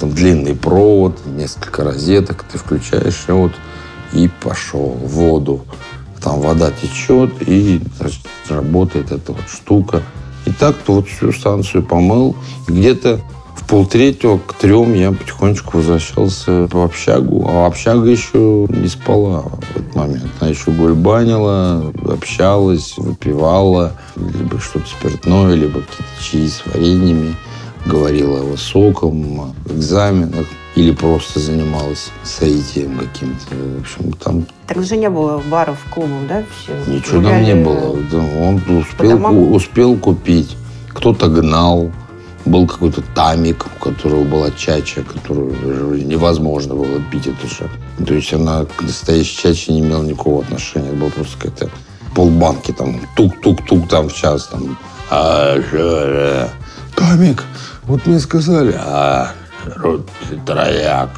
Там 0.00 0.10
длинный 0.10 0.54
провод, 0.54 1.18
несколько 1.26 1.84
розеток, 1.84 2.44
ты 2.50 2.58
включаешь, 2.58 3.24
и 3.28 3.32
вот 3.32 3.52
и 4.12 4.28
пошел 4.28 4.90
в 4.90 5.08
воду. 5.08 5.64
Там 6.22 6.40
вода 6.40 6.70
течет, 6.70 7.30
и 7.46 7.80
значит, 7.98 8.20
работает 8.48 9.12
эта 9.12 9.32
вот 9.32 9.48
штука. 9.48 10.02
И 10.46 10.52
так-то 10.52 10.94
вот 10.94 11.08
всю 11.08 11.32
станцию 11.32 11.82
помыл. 11.82 12.36
Где-то 12.66 13.20
полтретьего 13.68 14.38
к 14.38 14.54
трем 14.54 14.94
я 14.94 15.12
потихонечку 15.12 15.78
возвращался 15.78 16.68
в 16.70 16.76
общагу. 16.76 17.46
А 17.48 17.66
общага 17.66 18.08
еще 18.08 18.66
не 18.68 18.88
спала 18.88 19.42
в 19.42 19.70
этот 19.76 19.94
момент. 19.94 20.30
Она 20.40 20.50
еще 20.50 20.70
гульбанила, 20.70 21.92
общалась, 22.08 22.94
выпивала. 22.96 23.92
Либо 24.16 24.60
что-то 24.60 24.86
спиртное, 24.86 25.54
либо 25.54 25.80
какие-то 25.80 26.22
чаи 26.22 26.46
с 26.46 26.62
вареньями. 26.66 27.34
Говорила 27.86 28.40
о 28.40 28.44
высоком, 28.44 29.54
экзаменах. 29.68 30.46
Или 30.74 30.90
просто 30.90 31.38
занималась 31.38 32.10
соитием 32.24 32.98
каким-то. 32.98 33.54
В 33.54 33.80
общем, 33.80 34.12
там 34.14 34.46
Так 34.66 34.82
же 34.82 34.96
не 34.96 35.08
было 35.08 35.40
баров, 35.48 35.78
клубов, 35.90 36.26
да? 36.28 36.42
Все 36.58 36.92
Ничего 36.92 37.22
там 37.22 37.42
не 37.42 37.54
было. 37.54 37.96
Да, 38.10 38.18
Он 38.18 38.60
успел, 38.78 39.54
успел 39.54 39.96
купить. 39.96 40.56
Кто-то 40.88 41.28
гнал. 41.28 41.92
Был 42.44 42.66
какой-то 42.66 43.02
тамик, 43.14 43.66
у 43.66 43.84
которого 43.84 44.24
была 44.24 44.50
чача, 44.50 45.02
которую 45.02 45.54
же 45.96 46.04
невозможно 46.04 46.74
было 46.74 47.00
пить. 47.10 47.26
Это 47.26 47.46
же. 47.46 47.70
То 48.04 48.14
есть 48.14 48.32
она 48.34 48.64
к 48.64 48.82
настоящей 48.82 49.36
чаче 49.36 49.72
не 49.72 49.80
имела 49.80 50.02
никакого 50.02 50.42
отношения. 50.42 50.88
Это 50.88 50.96
было 50.96 51.08
просто 51.10 51.38
какая-то 51.38 51.70
полбанки 52.14 52.72
там. 52.72 53.00
Тук-тук-тук 53.16 53.88
там 53.88 54.08
в 54.08 54.14
час. 54.14 54.48
Там. 54.48 54.78
А, 55.10 55.60
что, 55.68 56.48
Тамик, 56.94 57.44
вот 57.84 58.06
мне 58.06 58.20
сказали, 58.20 58.74
а, 58.78 59.32
трояк. 60.46 61.10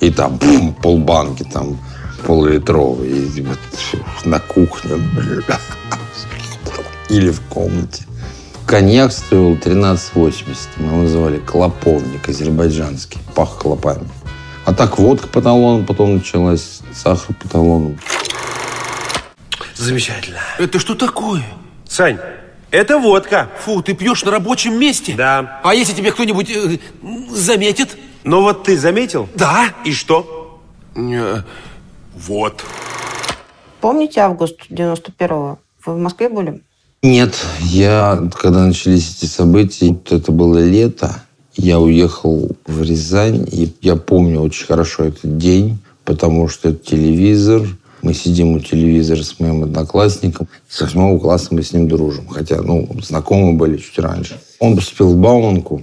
И 0.00 0.10
там 0.10 0.38
пум, 0.38 0.74
полбанки, 0.74 1.42
там 1.42 1.78
пол-литровые. 2.26 3.26
И 3.26 3.42
вот 3.42 3.58
на 4.24 4.40
кухне. 4.40 4.96
бля. 4.96 5.58
Или 7.10 7.30
в 7.30 7.40
комнате. 7.42 8.04
Коньяк 8.70 9.10
стоил 9.10 9.56
13,80. 9.56 10.56
Мы 10.76 10.86
его 10.86 10.96
называли 10.98 11.38
клоповник 11.40 12.28
азербайджанский. 12.28 13.18
Пах 13.34 13.58
клопами. 13.58 14.08
А 14.64 14.72
так 14.72 14.96
водка 14.96 15.26
по 15.26 15.42
талону 15.42 15.84
потом 15.84 16.14
началась 16.14 16.80
сахар 16.94 17.34
по 17.34 17.48
талону. 17.48 17.98
Замечательно. 19.74 20.38
Это 20.60 20.78
что 20.78 20.94
такое? 20.94 21.42
Сань, 21.88 22.20
это 22.70 23.00
водка. 23.00 23.50
Фу, 23.64 23.82
ты 23.82 23.92
пьешь 23.94 24.22
на 24.22 24.30
рабочем 24.30 24.78
месте? 24.78 25.14
Да. 25.16 25.60
А 25.64 25.74
если 25.74 25.92
тебе 25.92 26.12
кто-нибудь 26.12 26.48
э, 26.48 26.78
заметит? 27.32 27.98
Ну 28.22 28.42
вот 28.42 28.62
ты 28.62 28.78
заметил? 28.78 29.28
Да. 29.34 29.74
И 29.84 29.92
что? 29.92 30.60
Э, 30.94 31.42
вот. 32.14 32.64
Помните 33.80 34.20
август 34.20 34.70
91-го? 34.70 35.58
Вы 35.84 35.94
в 35.94 35.98
Москве 35.98 36.28
были? 36.28 36.62
Нет, 37.02 37.34
я, 37.62 38.28
когда 38.38 38.66
начались 38.66 39.16
эти 39.16 39.24
события, 39.24 39.88
вот 39.88 40.12
это 40.12 40.32
было 40.32 40.58
лето, 40.58 41.22
я 41.56 41.80
уехал 41.80 42.50
в 42.66 42.82
Рязань, 42.82 43.48
и 43.50 43.72
я 43.80 43.96
помню 43.96 44.40
очень 44.40 44.66
хорошо 44.66 45.04
этот 45.04 45.38
день, 45.38 45.78
потому 46.04 46.48
что 46.48 46.74
телевизор, 46.74 47.66
мы 48.02 48.12
сидим 48.12 48.52
у 48.52 48.60
телевизора 48.60 49.22
с 49.22 49.40
моим 49.40 49.64
одноклассником. 49.64 50.48
С 50.68 50.80
восьмого 50.82 51.18
класса 51.18 51.48
мы 51.52 51.62
с 51.62 51.72
ним 51.72 51.88
дружим. 51.88 52.28
Хотя, 52.28 52.60
ну, 52.60 52.86
знакомы 53.02 53.54
были 53.54 53.78
чуть 53.78 53.98
раньше. 53.98 54.38
Он 54.58 54.76
поступил 54.76 55.14
в 55.14 55.16
Бауманку, 55.16 55.82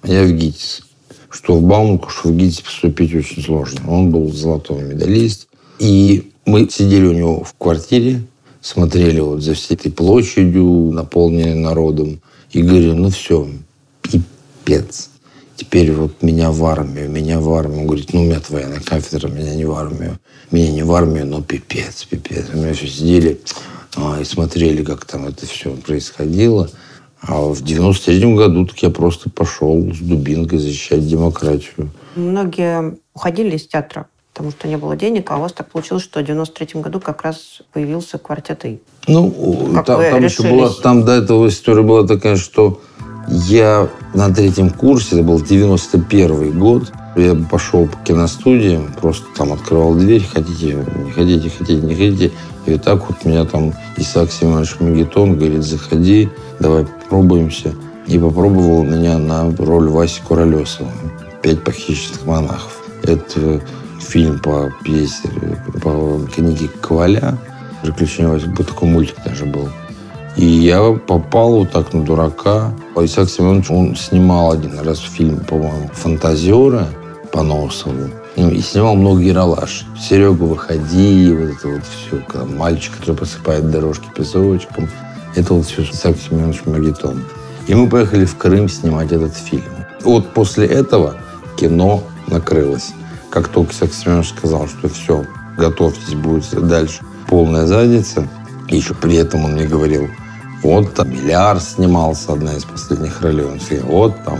а 0.00 0.08
я 0.08 0.24
в 0.24 0.32
ГИТИС. 0.32 0.82
Что 1.28 1.56
в 1.56 1.62
Бауманку, 1.62 2.08
что 2.08 2.28
в 2.28 2.36
ГИТИС 2.36 2.60
поступить 2.60 3.14
очень 3.14 3.42
сложно. 3.42 3.80
Он 3.90 4.10
был 4.10 4.32
золотой 4.32 4.82
медалист. 4.82 5.48
И 5.78 6.32
мы 6.46 6.68
сидели 6.70 7.06
у 7.06 7.12
него 7.12 7.44
в 7.44 7.54
квартире, 7.58 8.22
смотрели 8.64 9.20
вот 9.20 9.42
за 9.42 9.52
всей 9.52 9.74
этой 9.74 9.92
площадью, 9.92 10.90
наполненной 10.90 11.54
народом. 11.54 12.22
И 12.50 12.62
говорю, 12.62 12.94
ну 12.94 13.10
все, 13.10 13.46
пипец. 14.00 15.10
Теперь 15.54 15.92
вот 15.92 16.22
меня 16.22 16.50
в 16.50 16.64
армию, 16.64 17.10
меня 17.10 17.40
в 17.40 17.52
армию. 17.52 17.80
Он 17.80 17.86
говорит, 17.86 18.14
ну, 18.14 18.22
у 18.22 18.24
меня 18.24 18.40
военная 18.48 18.80
кафедра, 18.80 19.28
меня 19.28 19.54
не 19.54 19.66
в 19.66 19.72
армию. 19.72 20.18
Меня 20.50 20.72
не 20.72 20.82
в 20.82 20.92
армию, 20.92 21.26
но 21.26 21.42
пипец, 21.42 22.04
пипец. 22.04 22.46
Мы 22.54 22.72
все 22.72 22.88
сидели 22.88 23.38
а, 23.96 24.18
и 24.20 24.24
смотрели, 24.24 24.82
как 24.82 25.04
там 25.04 25.26
это 25.26 25.46
все 25.46 25.76
происходило. 25.76 26.70
А 27.20 27.42
в 27.42 27.62
93 27.62 28.34
году 28.34 28.66
так 28.66 28.78
я 28.78 28.88
просто 28.88 29.28
пошел 29.28 29.92
с 29.92 29.98
дубинкой 29.98 30.58
защищать 30.58 31.06
демократию. 31.06 31.90
Многие 32.16 32.96
уходили 33.12 33.56
из 33.56 33.66
театра, 33.66 34.08
потому 34.34 34.50
что 34.50 34.66
не 34.66 34.76
было 34.76 34.96
денег, 34.96 35.30
а 35.30 35.36
у 35.36 35.42
вас 35.42 35.52
так 35.52 35.70
получилось, 35.70 36.02
что 36.02 36.18
в 36.18 36.24
93 36.24 36.80
году 36.80 36.98
как 36.98 37.22
раз 37.22 37.62
появился 37.72 38.18
квартет 38.18 38.64
И. 38.64 38.80
Ну, 39.06 39.30
Как 39.72 39.86
там, 39.86 40.00
там 40.00 40.24
еще 40.24 40.42
была, 40.42 40.70
там 40.82 41.04
до 41.04 41.12
этого 41.12 41.46
история 41.46 41.82
была 41.82 42.04
такая, 42.04 42.34
что 42.34 42.80
я 43.28 43.88
на 44.12 44.34
третьем 44.34 44.70
курсе, 44.70 45.16
это 45.16 45.24
был 45.24 45.40
91 45.40 46.58
год, 46.58 46.92
я 47.14 47.36
пошел 47.48 47.86
по 47.86 47.96
киностудиям, 47.98 48.92
просто 49.00 49.24
там 49.36 49.52
открывал 49.52 49.94
дверь, 49.94 50.24
хотите, 50.24 50.84
не 51.04 51.12
хотите, 51.12 51.48
хотите, 51.48 51.80
не 51.80 51.94
хотите. 51.94 52.32
И 52.66 52.72
вот 52.72 52.82
так 52.82 53.08
вот 53.08 53.24
меня 53.24 53.44
там 53.44 53.72
Исаак 53.96 54.32
Семенович 54.32 54.80
Магетон 54.80 55.38
говорит, 55.38 55.62
заходи, 55.62 56.28
давай 56.58 56.86
попробуемся. 56.86 57.72
И 58.08 58.18
попробовал 58.18 58.82
меня 58.82 59.16
на 59.18 59.54
роль 59.56 59.88
Васи 59.88 60.20
Куролесова. 60.26 60.90
«Пять 61.40 61.62
похищенных 61.62 62.26
монахов». 62.26 62.82
Это 63.02 63.62
фильм 64.04 64.38
по 64.38 64.72
пьесе, 64.84 65.28
по 65.82 66.20
книге 66.34 66.68
Коваля. 66.80 67.36
«Приключения 67.82 68.30
Васи». 68.30 68.46
Вот 68.46 68.66
такой 68.66 68.88
мультик 68.88 69.16
даже 69.24 69.44
был. 69.44 69.68
И 70.36 70.44
я 70.44 70.92
попал 70.92 71.58
вот 71.58 71.70
так 71.70 71.92
на 71.92 72.02
дурака. 72.02 72.72
Исаак 72.96 73.28
Семенович, 73.28 73.70
он 73.70 73.96
снимал 73.96 74.52
один 74.52 74.78
раз 74.80 74.98
фильм, 74.98 75.40
по-моему, 75.40 75.90
«Фантазеры» 75.92 76.86
по 77.30 77.42
Носову. 77.42 78.10
И 78.36 78.60
снимал 78.60 78.96
много 78.96 79.20
Ералаш. 79.20 79.86
Серега, 80.00 80.42
выходи, 80.42 81.32
вот 81.32 81.50
это 81.50 81.68
вот 81.68 81.82
все. 81.84 82.20
Когда 82.26 82.46
мальчик, 82.46 82.96
который 82.98 83.16
посыпает 83.16 83.70
дорожки 83.70 84.06
песочком. 84.16 84.88
Это 85.36 85.54
вот 85.54 85.66
все 85.66 85.82
Исаак 85.82 86.16
Семенович 86.16 86.62
Магетон. 86.64 87.22
И 87.66 87.74
мы 87.74 87.88
поехали 87.88 88.24
в 88.24 88.36
Крым 88.36 88.68
снимать 88.68 89.12
этот 89.12 89.36
фильм. 89.36 89.62
Вот 90.02 90.32
после 90.32 90.66
этого 90.66 91.16
кино 91.56 92.02
накрылось. 92.26 92.92
Как 93.34 93.48
только 93.48 93.72
Исаак 93.72 93.92
Семенович 93.92 94.28
сказал, 94.28 94.68
что 94.68 94.88
все, 94.88 95.24
готовьтесь, 95.58 96.14
будет 96.14 96.48
дальше 96.68 97.00
полная 97.26 97.66
задница. 97.66 98.28
И 98.68 98.76
еще 98.76 98.94
при 98.94 99.16
этом 99.16 99.44
он 99.44 99.54
мне 99.54 99.66
говорил, 99.66 100.08
вот 100.62 100.94
там 100.94 101.10
Миллиард 101.10 101.60
снимался, 101.60 102.34
одна 102.34 102.54
из 102.54 102.64
последних 102.64 103.20
ролей. 103.22 103.44
Он 103.44 103.60
сказал, 103.60 103.86
вот 103.86 104.24
там 104.24 104.38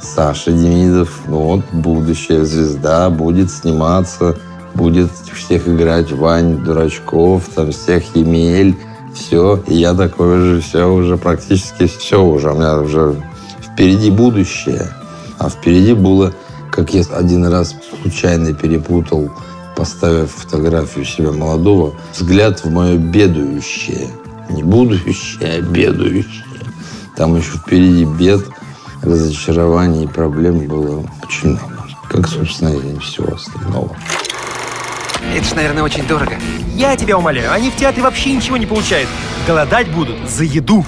Саша 0.00 0.52
Демидов, 0.52 1.20
вот 1.26 1.64
будущая 1.72 2.44
звезда, 2.44 3.10
будет 3.10 3.50
сниматься, 3.50 4.36
будет 4.72 5.10
всех 5.34 5.66
играть 5.66 6.12
Вань 6.12 6.58
Дурачков, 6.58 7.42
там 7.56 7.72
всех 7.72 8.14
Емель, 8.14 8.78
все. 9.16 9.60
И 9.66 9.74
я 9.74 9.94
такой 9.94 10.38
же, 10.38 10.60
все 10.60 10.84
уже 10.84 11.16
практически 11.16 11.88
все 11.88 12.22
уже. 12.22 12.52
У 12.52 12.54
меня 12.54 12.78
уже 12.78 13.16
впереди 13.60 14.12
будущее. 14.12 14.92
А 15.40 15.48
впереди 15.50 15.92
было, 15.92 16.32
как 16.70 16.94
я 16.94 17.02
один 17.12 17.46
раз 17.46 17.74
случайно 18.02 18.52
перепутал, 18.52 19.30
поставив 19.76 20.30
фотографию 20.32 21.04
себя 21.04 21.32
молодого, 21.32 21.94
взгляд 22.12 22.64
в 22.64 22.70
мое 22.70 22.96
бедующее. 22.96 24.10
Не 24.50 24.62
будущее, 24.62 25.58
а 25.58 25.60
бедующее. 25.60 26.44
Там 27.16 27.36
еще 27.36 27.58
впереди 27.58 28.04
бед, 28.04 28.44
разочарований 29.02 30.04
и 30.04 30.06
проблем 30.06 30.66
было 30.66 31.04
очень 31.22 31.50
много. 31.50 31.78
Как, 32.08 32.26
собственно, 32.26 32.70
и 32.70 32.98
всего 33.00 33.34
остального. 33.34 33.94
Это 35.34 35.44
ж, 35.44 35.52
наверное, 35.54 35.82
очень 35.82 36.06
дорого. 36.06 36.32
Я 36.74 36.96
тебя 36.96 37.18
умоляю, 37.18 37.52
они 37.52 37.70
в 37.70 37.76
театре 37.76 38.02
вообще 38.02 38.32
ничего 38.32 38.56
не 38.56 38.66
получают. 38.66 39.08
Голодать 39.46 39.92
будут 39.92 40.16
за 40.28 40.44
еду. 40.44 40.84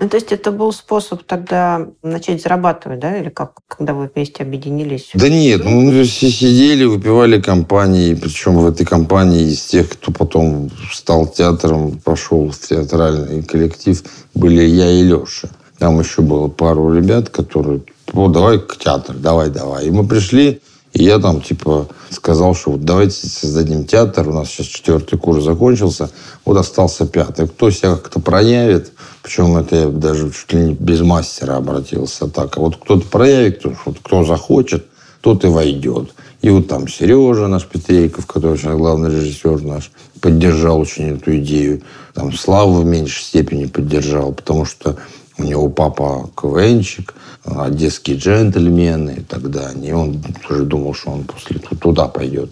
Ну, 0.00 0.08
то 0.08 0.16
есть 0.16 0.30
это 0.30 0.52
был 0.52 0.72
способ 0.72 1.24
тогда 1.24 1.88
начать 2.04 2.40
зарабатывать, 2.40 3.00
да? 3.00 3.18
Или 3.18 3.30
как, 3.30 3.54
когда 3.66 3.94
вы 3.94 4.08
вместе 4.14 4.44
объединились? 4.44 5.10
Да 5.14 5.28
нет, 5.28 5.64
ну, 5.64 5.80
мы 5.80 6.04
все 6.04 6.30
сидели, 6.30 6.84
выпивали 6.84 7.40
компании, 7.40 8.14
причем 8.14 8.58
в 8.58 8.66
этой 8.66 8.86
компании 8.86 9.48
из 9.48 9.60
тех, 9.62 9.88
кто 9.88 10.12
потом 10.12 10.70
стал 10.92 11.26
театром, 11.26 11.98
пошел 11.98 12.48
в 12.48 12.58
театральный 12.58 13.42
коллектив, 13.42 14.00
были 14.34 14.62
я 14.62 14.88
и 14.88 15.02
Леша. 15.02 15.48
Там 15.78 15.98
еще 15.98 16.22
было 16.22 16.46
пару 16.46 16.94
ребят, 16.94 17.30
которые, 17.30 17.80
о, 18.12 18.28
давай 18.28 18.60
к 18.60 18.76
театр, 18.76 19.16
давай, 19.16 19.50
давай. 19.50 19.86
И 19.86 19.90
мы 19.90 20.06
пришли, 20.06 20.60
и 20.92 21.04
я 21.04 21.18
там, 21.18 21.40
типа, 21.40 21.88
сказал, 22.10 22.54
что 22.54 22.72
вот 22.72 22.84
давайте 22.84 23.26
создадим 23.26 23.84
театр, 23.84 24.28
у 24.28 24.32
нас 24.32 24.48
сейчас 24.48 24.66
четвертый 24.66 25.18
курс 25.18 25.44
закончился, 25.44 26.10
вот 26.44 26.56
остался 26.56 27.06
пятый. 27.06 27.48
Кто 27.48 27.70
себя 27.70 27.96
как-то 27.96 28.20
проявит, 28.20 28.92
причем 29.28 29.58
это 29.58 29.76
я 29.76 29.86
даже 29.88 30.30
чуть 30.32 30.54
ли 30.54 30.60
не 30.68 30.74
без 30.74 31.02
мастера 31.02 31.56
обратился 31.56 32.28
так. 32.28 32.56
А 32.56 32.60
вот 32.60 32.76
кто-то 32.76 33.06
проявит, 33.06 33.58
кто, 33.58 33.74
вот 33.84 33.98
кто 34.02 34.24
захочет, 34.24 34.86
тот 35.20 35.44
и 35.44 35.48
войдет. 35.48 36.14
И 36.40 36.48
вот 36.48 36.66
там 36.68 36.88
Сережа 36.88 37.46
наш 37.46 37.66
Петрейков, 37.66 38.26
который 38.26 38.52
очень 38.52 38.74
главный 38.74 39.10
режиссер 39.10 39.60
наш, 39.64 39.90
поддержал 40.22 40.80
очень 40.80 41.16
эту 41.16 41.36
идею. 41.36 41.82
Там 42.14 42.32
Слава 42.32 42.80
в 42.80 42.86
меньшей 42.86 43.22
степени 43.22 43.66
поддержал, 43.66 44.32
потому 44.32 44.64
что 44.64 44.96
у 45.36 45.44
него 45.44 45.68
папа 45.68 46.30
КВНчик, 46.34 47.14
одесские 47.44 48.16
джентльмены 48.16 49.16
и 49.18 49.22
так 49.22 49.50
далее. 49.50 49.90
И 49.90 49.92
он 49.92 50.24
тоже 50.48 50.64
думал, 50.64 50.94
что 50.94 51.10
он 51.10 51.24
после 51.24 51.58
туда 51.58 52.08
пойдет. 52.08 52.50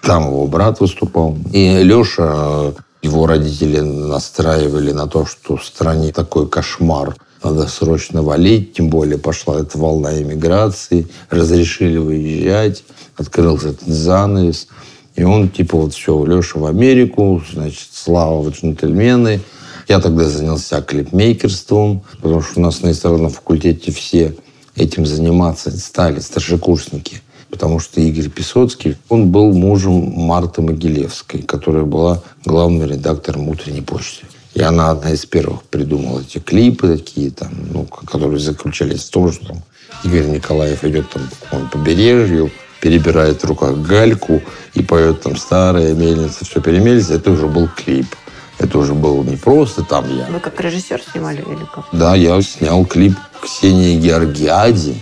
Там 0.00 0.28
его 0.28 0.46
брат 0.46 0.78
выступал. 0.78 1.36
И 1.52 1.82
Леша, 1.82 2.72
его 3.04 3.26
родители 3.26 3.80
настраивали 3.80 4.90
на 4.92 5.06
то, 5.06 5.26
что 5.26 5.56
в 5.56 5.64
стране 5.64 6.10
такой 6.10 6.48
кошмар. 6.48 7.14
Надо 7.42 7.68
срочно 7.68 8.22
валить, 8.22 8.72
тем 8.72 8.88
более 8.88 9.18
пошла 9.18 9.60
эта 9.60 9.76
волна 9.76 10.22
иммиграции. 10.22 11.06
Разрешили 11.28 11.98
выезжать, 11.98 12.82
открылся 13.16 13.68
этот 13.68 13.86
занавес. 13.86 14.68
И 15.16 15.22
он 15.22 15.50
типа 15.50 15.76
вот 15.76 15.92
все, 15.92 16.24
Леша 16.24 16.58
в 16.58 16.64
Америку, 16.64 17.42
значит, 17.52 17.88
Слава 17.92 18.40
в 18.40 18.48
джентльмены. 18.48 19.42
Я 19.86 20.00
тогда 20.00 20.24
занялся 20.24 20.80
клипмейкерством, 20.80 22.04
потому 22.22 22.40
что 22.40 22.58
у 22.58 22.62
нас 22.62 22.80
на 22.80 22.90
эстрадном 22.90 23.28
факультете 23.28 23.92
все 23.92 24.34
этим 24.76 25.04
заниматься 25.04 25.70
стали, 25.78 26.20
старшекурсники. 26.20 27.20
Потому 27.54 27.78
что 27.78 28.00
Игорь 28.00 28.30
Песоцкий, 28.30 28.96
он 29.08 29.30
был 29.30 29.52
мужем 29.52 30.10
Марты 30.10 30.60
Могилевской, 30.60 31.40
которая 31.42 31.84
была 31.84 32.20
главным 32.44 32.90
редактором 32.90 33.48
«Утренней 33.48 33.80
почты». 33.80 34.26
И 34.54 34.60
она 34.60 34.90
одна 34.90 35.12
из 35.12 35.24
первых 35.24 35.62
придумала 35.62 36.18
эти 36.18 36.38
клипы 36.38 36.96
такие, 36.96 37.30
там, 37.30 37.50
ну, 37.72 37.84
которые 37.84 38.40
заключались 38.40 39.04
в 39.04 39.10
том, 39.10 39.32
что 39.32 39.46
там, 39.46 39.62
Игорь 40.02 40.26
Николаев 40.26 40.82
идет 40.82 41.06
там 41.10 41.30
по 41.70 41.78
побережью, 41.78 42.50
перебирает 42.80 43.44
в 43.44 43.46
руках 43.46 43.76
гальку 43.76 44.42
и 44.74 44.82
поет 44.82 45.22
там 45.22 45.36
«Старая 45.36 45.94
мельница, 45.94 46.44
все 46.44 46.60
перемельница». 46.60 47.14
Это 47.14 47.30
уже 47.30 47.46
был 47.46 47.68
клип. 47.68 48.16
Это 48.58 48.78
уже 48.78 48.94
был 48.94 49.22
не 49.22 49.36
просто 49.36 49.84
там 49.84 50.04
я. 50.12 50.26
Вы 50.26 50.40
как 50.40 50.60
режиссер 50.60 51.00
снимали 51.12 51.40
или 51.40 51.66
как? 51.72 51.86
Да, 51.92 52.16
я 52.16 52.42
снял 52.42 52.84
клип 52.84 53.14
Ксении 53.40 53.96
Георгиади. 54.00 54.96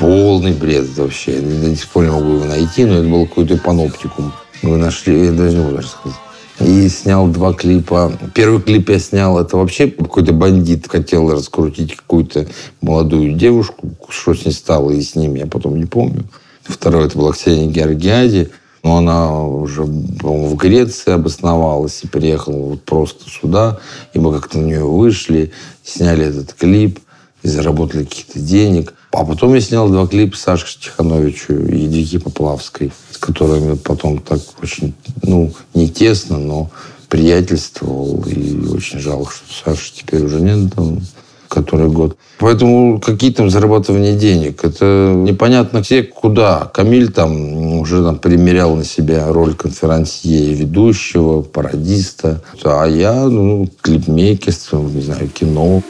Полный 0.00 0.54
бред 0.54 0.96
вообще. 0.96 1.34
Я 1.34 1.40
до 1.42 1.76
сих 1.76 1.94
не 1.94 2.10
могу 2.10 2.32
его 2.36 2.44
найти, 2.46 2.86
но 2.86 2.94
это 2.94 3.08
был 3.08 3.26
какой-то 3.26 3.58
паноптикум. 3.58 4.32
Мы 4.62 4.78
нашли, 4.78 5.26
я 5.26 5.30
даже 5.30 5.58
не 5.58 5.62
буду 5.62 5.76
рассказать. 5.76 6.18
И 6.58 6.88
снял 6.88 7.26
два 7.28 7.52
клипа. 7.52 8.10
Первый 8.34 8.62
клип 8.62 8.88
я 8.88 8.98
снял, 8.98 9.38
это 9.38 9.58
вообще 9.58 9.90
какой-то 9.90 10.32
бандит 10.32 10.88
хотел 10.88 11.30
раскрутить 11.30 11.96
какую-то 11.96 12.46
молодую 12.80 13.34
девушку. 13.34 13.90
Что 14.08 14.34
с 14.34 14.46
ней 14.46 14.52
стало 14.52 14.90
и 14.90 15.02
с 15.02 15.16
ним, 15.16 15.34
я 15.34 15.46
потом 15.46 15.76
не 15.78 15.84
помню. 15.84 16.24
Второй 16.62 17.06
это 17.06 17.18
был 17.18 17.30
Ксения 17.32 17.70
Георгиади. 17.70 18.50
Но 18.82 18.96
она 18.96 19.46
уже, 19.46 19.82
по-моему, 19.82 20.46
в 20.46 20.56
Греции 20.56 21.12
обосновалась 21.12 22.00
и 22.02 22.08
приехала 22.08 22.56
вот 22.56 22.82
просто 22.84 23.28
сюда. 23.28 23.78
И 24.14 24.18
мы 24.18 24.32
как-то 24.32 24.58
на 24.58 24.64
нее 24.64 24.84
вышли, 24.84 25.52
сняли 25.84 26.24
этот 26.24 26.54
клип 26.54 27.00
и 27.42 27.48
заработали 27.48 28.04
каких-то 28.04 28.38
денег. 28.38 28.94
А 29.12 29.24
потом 29.24 29.54
я 29.54 29.60
снял 29.60 29.88
два 29.88 30.06
клипа 30.06 30.36
Сашке 30.36 30.84
Тихановичу 30.84 31.54
и 31.54 31.86
Дики 31.86 32.18
Поплавской, 32.18 32.92
с 33.10 33.18
которыми 33.18 33.74
потом 33.74 34.18
так 34.18 34.40
очень, 34.62 34.94
ну, 35.22 35.52
не 35.74 35.88
тесно, 35.88 36.38
но 36.38 36.70
приятельствовал. 37.08 38.24
И 38.26 38.56
очень 38.68 39.00
жалко, 39.00 39.32
что 39.32 39.72
Саши 39.74 39.92
теперь 39.92 40.22
уже 40.22 40.40
нет 40.40 40.72
там, 40.74 41.00
который 41.48 41.88
год. 41.88 42.16
Поэтому 42.38 43.00
какие 43.00 43.32
там 43.32 43.50
зарабатывания 43.50 44.16
денег, 44.16 44.64
это 44.64 45.12
непонятно 45.14 45.82
все 45.82 46.04
куда. 46.04 46.70
Камиль 46.72 47.10
там 47.10 47.80
уже 47.80 48.04
там 48.04 48.18
примерял 48.18 48.76
на 48.76 48.84
себя 48.84 49.26
роль 49.26 49.54
конферансье 49.54 50.54
ведущего, 50.54 51.42
пародиста. 51.42 52.42
А 52.62 52.86
я, 52.86 53.24
ну, 53.24 53.68
клипмейкерство, 53.82 54.80
не 54.80 55.02
знаю, 55.02 55.28
кино. 55.28 55.82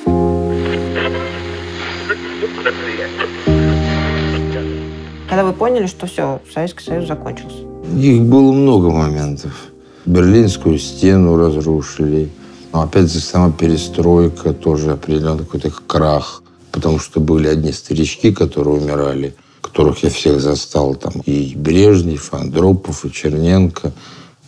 Когда 5.41 5.53
вы 5.53 5.59
поняли, 5.59 5.87
что 5.87 6.07
все, 6.07 6.39
Советский 6.53 6.85
Союз 6.85 7.09
закончился? 7.09 7.57
Их 7.99 8.21
было 8.25 8.53
много 8.53 8.91
моментов. 8.91 9.69
Берлинскую 10.05 10.79
стену 10.79 11.39
разрушили. 11.39 12.29
Но 12.75 12.83
опять 12.83 13.11
же, 13.11 13.21
сама 13.21 13.51
перестройка, 13.51 14.53
тоже 14.53 14.91
определенный 14.91 15.47
какой-то 15.47 15.71
крах. 15.71 16.43
Потому 16.71 16.99
что 16.99 17.21
были 17.21 17.49
одни 17.49 17.73
старички, 17.73 18.35
которые 18.35 18.83
умирали, 18.83 19.35
которых 19.63 20.03
я 20.03 20.11
всех 20.11 20.43
застал. 20.43 20.95
Там 20.95 21.23
и 21.25 21.55
Брежнев, 21.57 22.35
и 22.35 22.37
Андропов, 22.37 23.07
и 23.07 23.11
Черненко. 23.11 23.93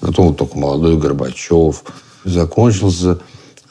Потом 0.00 0.26
вот 0.26 0.37
только 0.37 0.59
молодой 0.59 0.98
Горбачев. 0.98 1.85
Закончился 2.24 3.18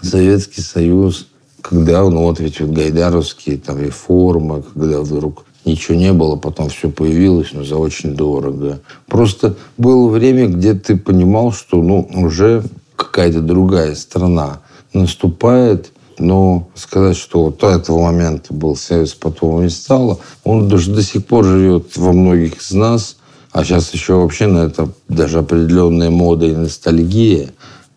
Советский 0.01 0.61
Союз, 0.61 1.27
когда, 1.61 2.01
ну 2.01 2.23
вот 2.23 2.39
ведь 2.39 2.59
вот 2.61 2.71
гайдаровские 2.71 3.59
там 3.59 3.79
реформы, 3.79 4.63
когда 4.63 5.01
вдруг 5.01 5.45
ничего 5.65 5.97
не 5.97 6.13
было, 6.13 6.35
потом 6.35 6.69
все 6.69 6.89
появилось, 6.89 7.49
но 7.53 7.63
за 7.63 7.77
очень 7.77 8.15
дорого. 8.15 8.79
Просто 9.07 9.55
было 9.77 10.07
время, 10.09 10.47
где 10.47 10.73
ты 10.73 10.97
понимал, 10.97 11.51
что 11.51 11.81
ну, 11.81 12.09
уже 12.13 12.63
какая-то 12.95 13.41
другая 13.41 13.95
страна 13.95 14.61
наступает, 14.93 15.91
но 16.19 16.67
сказать, 16.75 17.17
что 17.17 17.45
вот 17.45 17.59
до 17.59 17.69
этого 17.69 18.03
момента 18.03 18.53
был 18.53 18.75
Союз, 18.75 19.13
потом 19.13 19.63
не 19.63 19.69
стало, 19.69 20.19
он 20.43 20.67
даже 20.67 20.91
до 20.91 21.01
сих 21.01 21.25
пор 21.25 21.45
живет 21.45 21.97
во 21.97 22.13
многих 22.13 22.61
из 22.61 22.71
нас, 22.71 23.17
а 23.51 23.63
сейчас 23.63 23.93
еще 23.93 24.15
вообще 24.15 24.47
на 24.47 24.59
это 24.59 24.89
даже 25.09 25.39
определенная 25.39 26.09
мода 26.09 26.45
и 26.45 26.55
ностальгия. 26.55 27.49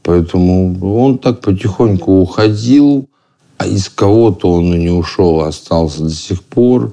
Поэтому 0.03 0.77
он 0.99 1.19
так 1.19 1.41
потихоньку 1.41 2.21
уходил, 2.21 3.09
а 3.57 3.67
из 3.67 3.89
кого-то 3.89 4.53
он 4.53 4.75
и 4.75 4.79
не 4.79 4.91
ушел, 4.91 5.41
а 5.41 5.49
остался 5.49 6.03
до 6.03 6.11
сих 6.11 6.43
пор. 6.43 6.93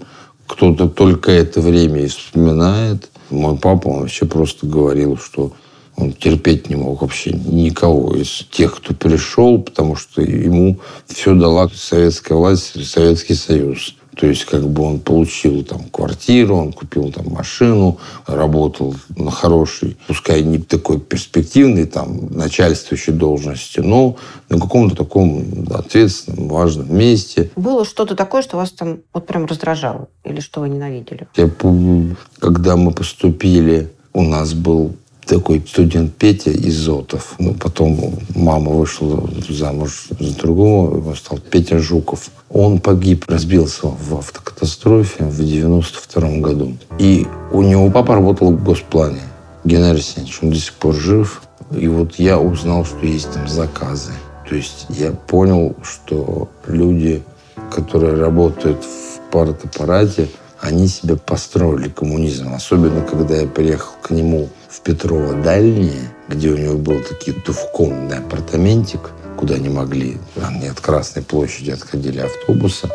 Кто-то 0.52 0.90
только 0.90 1.32
это 1.32 1.62
время 1.62 2.04
и 2.04 2.08
вспоминает. 2.08 3.10
Мой 3.30 3.58
папа, 3.58 3.88
он 3.88 4.02
вообще 4.02 4.26
просто 4.26 4.68
говорил, 4.68 5.18
что 5.18 5.54
он 5.96 6.12
терпеть 6.12 6.70
не 6.70 6.76
мог 6.76 7.02
вообще 7.02 7.32
никого 7.32 8.14
из 8.18 8.46
тех, 8.52 8.76
кто 8.76 8.94
пришел, 8.94 9.62
потому 9.62 9.96
что 9.96 10.22
ему 10.22 10.78
все 11.08 11.34
дала 11.36 11.70
советская 11.74 12.38
власть, 12.38 12.86
Советский 12.86 13.36
Союз. 13.36 13.96
То 14.22 14.28
есть, 14.28 14.46
как 14.46 14.70
бы 14.70 14.84
он 14.84 15.00
получил 15.00 15.64
там 15.64 15.82
квартиру, 15.90 16.56
он 16.56 16.74
купил 16.74 17.12
там 17.12 17.34
машину, 17.34 17.98
работал 18.28 18.94
на 19.18 19.32
хорошей, 19.32 19.98
пускай 20.06 20.44
не 20.44 20.60
такой 20.60 21.00
перспективной, 21.00 21.88
там, 21.88 22.28
начальствующей 22.30 23.14
должности, 23.14 23.80
но 23.80 24.18
на 24.48 24.60
каком-то 24.60 24.96
таком 24.96 25.66
ответственном, 25.74 26.50
важном 26.50 26.96
месте. 26.96 27.50
Было 27.56 27.84
что-то 27.84 28.16
такое, 28.16 28.44
что 28.44 28.58
вас 28.58 28.70
там 28.70 29.00
вот 29.12 29.26
прям 29.26 29.48
раздражало? 29.48 30.08
Или 30.24 30.40
что 30.40 30.60
вы 30.60 30.70
ненавидели? 30.70 31.28
Я 31.36 31.48
помню, 31.48 32.16
когда 32.38 32.76
мы 32.76 32.92
поступили, 32.92 33.90
у 34.14 34.22
нас 34.22 34.54
был 34.54 34.94
такой 35.26 35.64
студент 35.68 36.14
Петя 36.16 36.52
Изотов. 36.52 37.36
Ну, 37.40 37.54
потом 37.54 38.20
мама 38.36 38.72
вышла 38.72 39.30
замуж 39.50 40.08
за 40.20 40.38
другого, 40.38 40.98
его 40.98 41.16
стал 41.16 41.40
Петя 41.40 41.80
Жуков. 41.80 42.30
Он 42.50 42.80
погиб, 42.80 43.26
разбился 43.28 43.88
в 43.88 44.16
автокатастрофе 44.16 45.24
в 45.24 45.38
92 45.44 46.40
году. 46.40 46.78
И 47.00 47.26
у 47.52 47.62
него 47.62 47.90
папа 47.90 48.16
работал 48.16 48.52
в 48.52 48.64
госплане. 48.64 49.22
Геннадий 49.64 50.00
Арсеньевич, 50.00 50.40
он 50.42 50.50
до 50.50 50.58
сих 50.58 50.74
пор 50.74 50.96
жив. 50.96 51.42
И 51.72 51.88
вот 51.88 52.16
я 52.16 52.40
узнал, 52.40 52.86
что 52.86 53.06
есть 53.06 53.32
там 53.32 53.48
заказы. 53.48 54.12
То 54.50 54.56
есть 54.56 54.88
я 54.90 55.12
понял, 55.12 55.76
что 55.82 56.50
люди, 56.68 57.24
которые 57.72 58.16
работают 58.16 58.84
в 58.84 59.32
партаппарате, 59.32 60.28
они 60.62 60.88
себе 60.88 61.15
построили 61.15 61.89
коммунизм. 61.89 62.54
Особенно, 62.54 63.02
когда 63.02 63.36
я 63.36 63.47
приехал 63.47 63.93
к 64.02 64.12
нему 64.12 64.50
в 64.69 64.82
Петрова 64.82 65.34
Дальнее, 65.34 66.12
где 66.30 66.50
у 66.50 66.58
него 66.58 66.78
был 66.78 67.02
такой 67.02 67.36
двухкомнатный 67.45 68.19
апартаментик, 68.19 69.12
куда 69.36 69.56
они 69.56 69.69
могли, 69.69 70.17
они 70.41 70.67
от 70.67 70.80
Красной 70.80 71.24
площади 71.24 71.71
отходили 71.71 72.19
автобуса, 72.19 72.89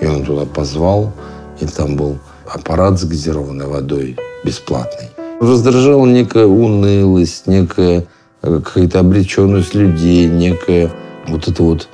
и 0.00 0.06
он 0.06 0.24
туда 0.24 0.44
позвал, 0.46 1.12
и 1.60 1.66
там 1.66 1.96
был 1.96 2.18
аппарат 2.46 2.98
с 2.98 3.04
газированной 3.04 3.66
водой 3.66 4.16
бесплатный. 4.44 5.08
Раздражала 5.40 6.04
некая 6.06 6.46
унылость, 6.46 7.46
некая 7.46 8.06
э, 8.42 8.60
какая-то 8.64 9.00
обреченность 9.00 9.74
людей, 9.74 10.26
некая 10.26 10.90
вот 11.28 11.48
это 11.48 11.62
вот, 11.62 11.88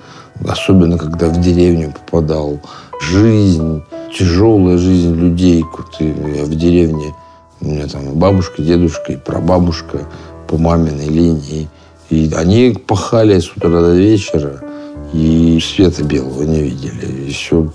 особенно 0.47 0.99
когда 0.99 1.29
в 1.29 1.41
деревню 1.41 1.93
попадал, 1.93 2.61
жизнь, 3.01 3.83
тяжелая 4.17 4.79
жизнь 4.79 5.15
людей. 5.15 5.65
Я 6.01 6.45
в 6.45 6.55
деревне, 6.55 7.15
у 7.61 7.67
меня 7.67 7.87
там 7.87 8.15
бабушка, 8.15 8.63
дедушка, 8.63 9.13
и 9.13 9.17
прабабушка 9.17 10.07
по 10.47 10.57
маминой 10.57 11.09
линии. 11.09 11.69
И 12.11 12.33
они 12.35 12.73
пахали 12.87 13.39
с 13.39 13.51
утра 13.55 13.69
до 13.69 13.95
вечера, 13.95 14.63
и 15.13 15.59
света 15.61 16.05
белого 16.05 16.43
не 16.43 16.63
видели. 16.63 17.29
И 17.29 17.31
все. 17.33 17.71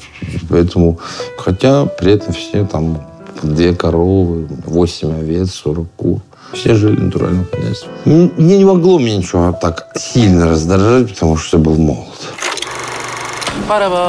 Поэтому, 0.49 0.99
хотя 1.37 1.85
при 1.85 2.13
этом 2.13 2.33
все 2.33 2.65
там 2.65 3.01
две 3.41 3.75
коровы, 3.75 4.47
восемь 4.65 5.13
овец, 5.13 5.51
сорок 5.51 5.87
кур. 5.95 6.21
Все 6.53 6.75
жили 6.75 6.99
натуральным 6.99 7.45
хозяйством. 7.51 7.91
Мне 8.05 8.57
не 8.57 8.65
могло 8.65 8.99
мне 8.99 9.17
ничего 9.17 9.57
так 9.59 9.87
сильно 9.95 10.47
раздражать, 10.47 11.13
потому 11.13 11.35
что 11.35 11.57
я 11.57 11.63
был 11.63 11.75
молод. 11.75 12.07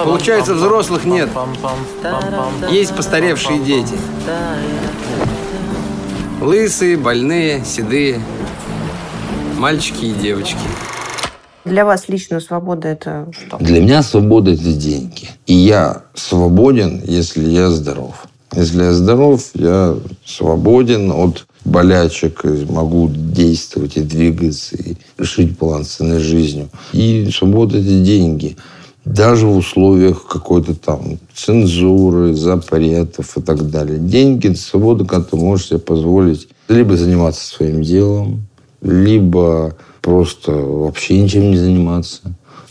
Получается, 0.05 0.55
взрослых 0.55 1.05
нет. 1.05 1.29
Есть 2.70 2.94
постаревшие 2.94 3.59
дети. 3.61 3.94
Лысые, 6.40 6.96
больные, 6.96 7.64
седые. 7.64 8.20
Мальчики 9.59 10.07
и 10.07 10.12
девочки. 10.12 10.59
Для 11.64 11.87
вас 11.87 12.09
лично 12.09 12.40
свобода 12.40 12.88
это 12.88 13.27
что? 13.33 13.57
Для 13.57 13.81
меня 13.81 14.03
свобода– 14.03 14.50
это 14.53 14.72
деньги. 14.72 15.31
И 15.46 15.55
я 15.55 16.03
свободен, 16.14 17.00
если 17.03 17.48
я 17.48 17.70
здоров. 17.70 18.27
Если 18.55 18.83
я 18.83 18.92
здоров, 18.92 19.42
я 19.55 19.96
свободен 20.27 21.11
от 21.11 21.46
болячек, 21.64 22.44
могу 22.68 23.09
действовать 23.09 23.96
и 23.96 24.03
двигаться, 24.03 24.77
и 24.77 24.96
решить 25.16 25.57
полноценной 25.57 26.18
жизнью. 26.18 26.68
И 26.92 27.31
свобода– 27.33 27.79
это 27.79 27.88
деньги. 27.88 28.59
Даже 29.05 29.47
в 29.47 29.57
условиях 29.57 30.27
какой-то 30.27 30.75
там 30.75 31.19
цензуры, 31.35 32.35
запретов 32.35 33.37
и 33.37 33.43
так 33.43 33.71
далее. 33.71 33.99
Деньги– 33.99 34.55
свобода, 34.55 35.05
когда 35.05 35.25
ты 35.25 35.37
можешь 35.37 35.67
себе 35.67 35.79
позволить 35.79 36.49
либо 36.69 36.97
заниматься 36.97 37.47
своим 37.47 37.83
делом, 37.83 38.47
либо 38.81 39.77
просто 40.01 40.53
вообще 40.53 41.21
ничем 41.21 41.51
не 41.51 41.57
заниматься, 41.59 42.21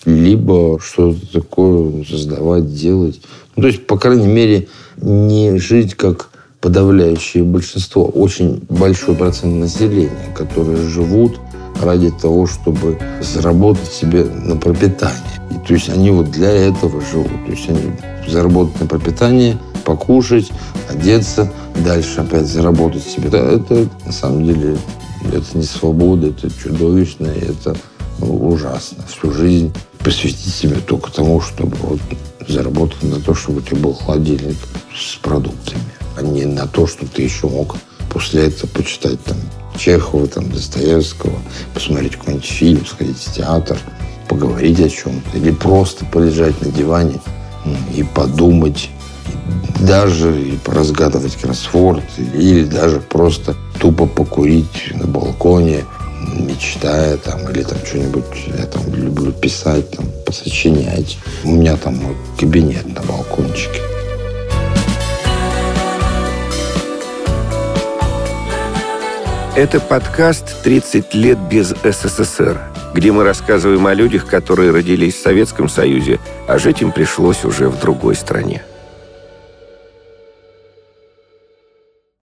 либо 0.05 0.79
что-то 0.79 1.31
такое 1.31 2.03
создавать, 2.03 2.73
делать. 2.73 3.21
Ну, 3.55 3.61
то 3.61 3.67
есть, 3.67 3.85
по 3.85 3.97
крайней 3.97 4.27
мере, 4.27 4.67
не 4.97 5.57
жить 5.57 5.93
как 5.93 6.29
подавляющее 6.61 7.43
большинство, 7.43 8.05
очень 8.05 8.63
большой 8.69 9.15
процент 9.15 9.55
населения, 9.55 10.33
которые 10.35 10.77
живут 10.87 11.39
ради 11.81 12.11
того, 12.11 12.47
чтобы 12.47 12.99
заработать 13.21 13.91
себе 13.91 14.23
на 14.23 14.55
пропитание. 14.55 15.19
И, 15.51 15.55
то 15.67 15.73
есть 15.73 15.89
они 15.89 16.11
вот 16.11 16.31
для 16.31 16.51
этого 16.51 17.01
живут. 17.01 17.45
То 17.45 17.51
есть 17.51 17.69
они 17.69 17.93
заработать 18.27 18.79
на 18.79 18.87
пропитание, 18.87 19.57
покушать, 19.83 20.51
одеться, 20.89 21.51
дальше 21.83 22.21
опять 22.21 22.47
заработать 22.47 23.03
себе. 23.03 23.27
Это, 23.27 23.37
это 23.37 23.89
на 24.05 24.11
самом 24.11 24.45
деле 24.45 24.77
Это 25.31 25.57
не 25.57 25.63
свобода, 25.63 26.27
это 26.27 26.49
чудовищно, 26.51 27.27
это 27.27 27.75
ну, 28.19 28.47
ужасно. 28.47 29.03
Всю 29.07 29.31
жизнь 29.31 29.73
посвятить 29.99 30.53
себе 30.53 30.75
только 30.75 31.11
тому, 31.11 31.41
чтобы 31.41 31.75
вот 31.77 31.99
заработать 32.47 33.03
на 33.03 33.19
то, 33.19 33.33
чтобы 33.33 33.59
у 33.59 33.61
тебя 33.61 33.77
был 33.77 33.93
холодильник 33.93 34.57
с 34.93 35.15
продуктами, 35.15 35.81
а 36.17 36.21
не 36.21 36.45
на 36.45 36.67
то, 36.67 36.87
что 36.87 37.07
ты 37.07 37.21
еще 37.21 37.47
мог 37.47 37.75
после 38.09 38.47
этого 38.47 38.69
почитать 38.69 39.23
там 39.23 39.37
Чехова, 39.77 40.27
там, 40.27 40.49
Достоевского, 40.49 41.39
посмотреть 41.73 42.15
какой-нибудь 42.15 42.45
фильм, 42.45 42.85
сходить 42.85 43.17
в 43.17 43.33
театр, 43.33 43.77
поговорить 44.27 44.79
о 44.79 44.89
чем-то. 44.89 45.37
Или 45.37 45.51
просто 45.51 46.05
полежать 46.05 46.59
на 46.61 46.71
диване 46.71 47.19
и 47.95 48.03
подумать, 48.03 48.89
и 49.79 49.83
даже 49.83 50.41
и 50.41 50.57
поразгадывать 50.57 51.35
кроссворд, 51.35 52.03
или 52.17 52.63
даже 52.63 52.99
просто 52.99 53.55
тупо 53.79 54.05
покурить 54.05 54.91
на 54.93 55.07
балконе, 55.07 55.85
мечтая 56.37 57.17
там, 57.17 57.49
или 57.49 57.63
там 57.63 57.77
что-нибудь, 57.85 58.23
я 58.57 58.65
там 58.65 58.93
люблю 58.93 59.31
писать, 59.31 59.91
там, 59.91 60.05
посочинять. 60.25 61.17
У 61.43 61.51
меня 61.51 61.75
там 61.77 61.95
вот, 61.99 62.17
кабинет 62.39 62.85
на 62.87 63.01
балкончике. 63.01 63.92
Это 69.55 69.79
подкаст 69.79 70.65
«30 70.65 71.09
лет 71.13 71.37
без 71.37 71.75
СССР», 71.83 72.59
где 72.95 73.11
мы 73.11 73.23
рассказываем 73.23 73.85
о 73.85 73.93
людях, 73.93 74.25
которые 74.25 74.71
родились 74.71 75.13
в 75.13 75.21
Советском 75.21 75.69
Союзе, 75.69 76.19
а 76.47 76.57
жить 76.57 76.81
им 76.81 76.91
пришлось 76.91 77.45
уже 77.45 77.69
в 77.69 77.79
другой 77.79 78.15
стране. 78.15 78.63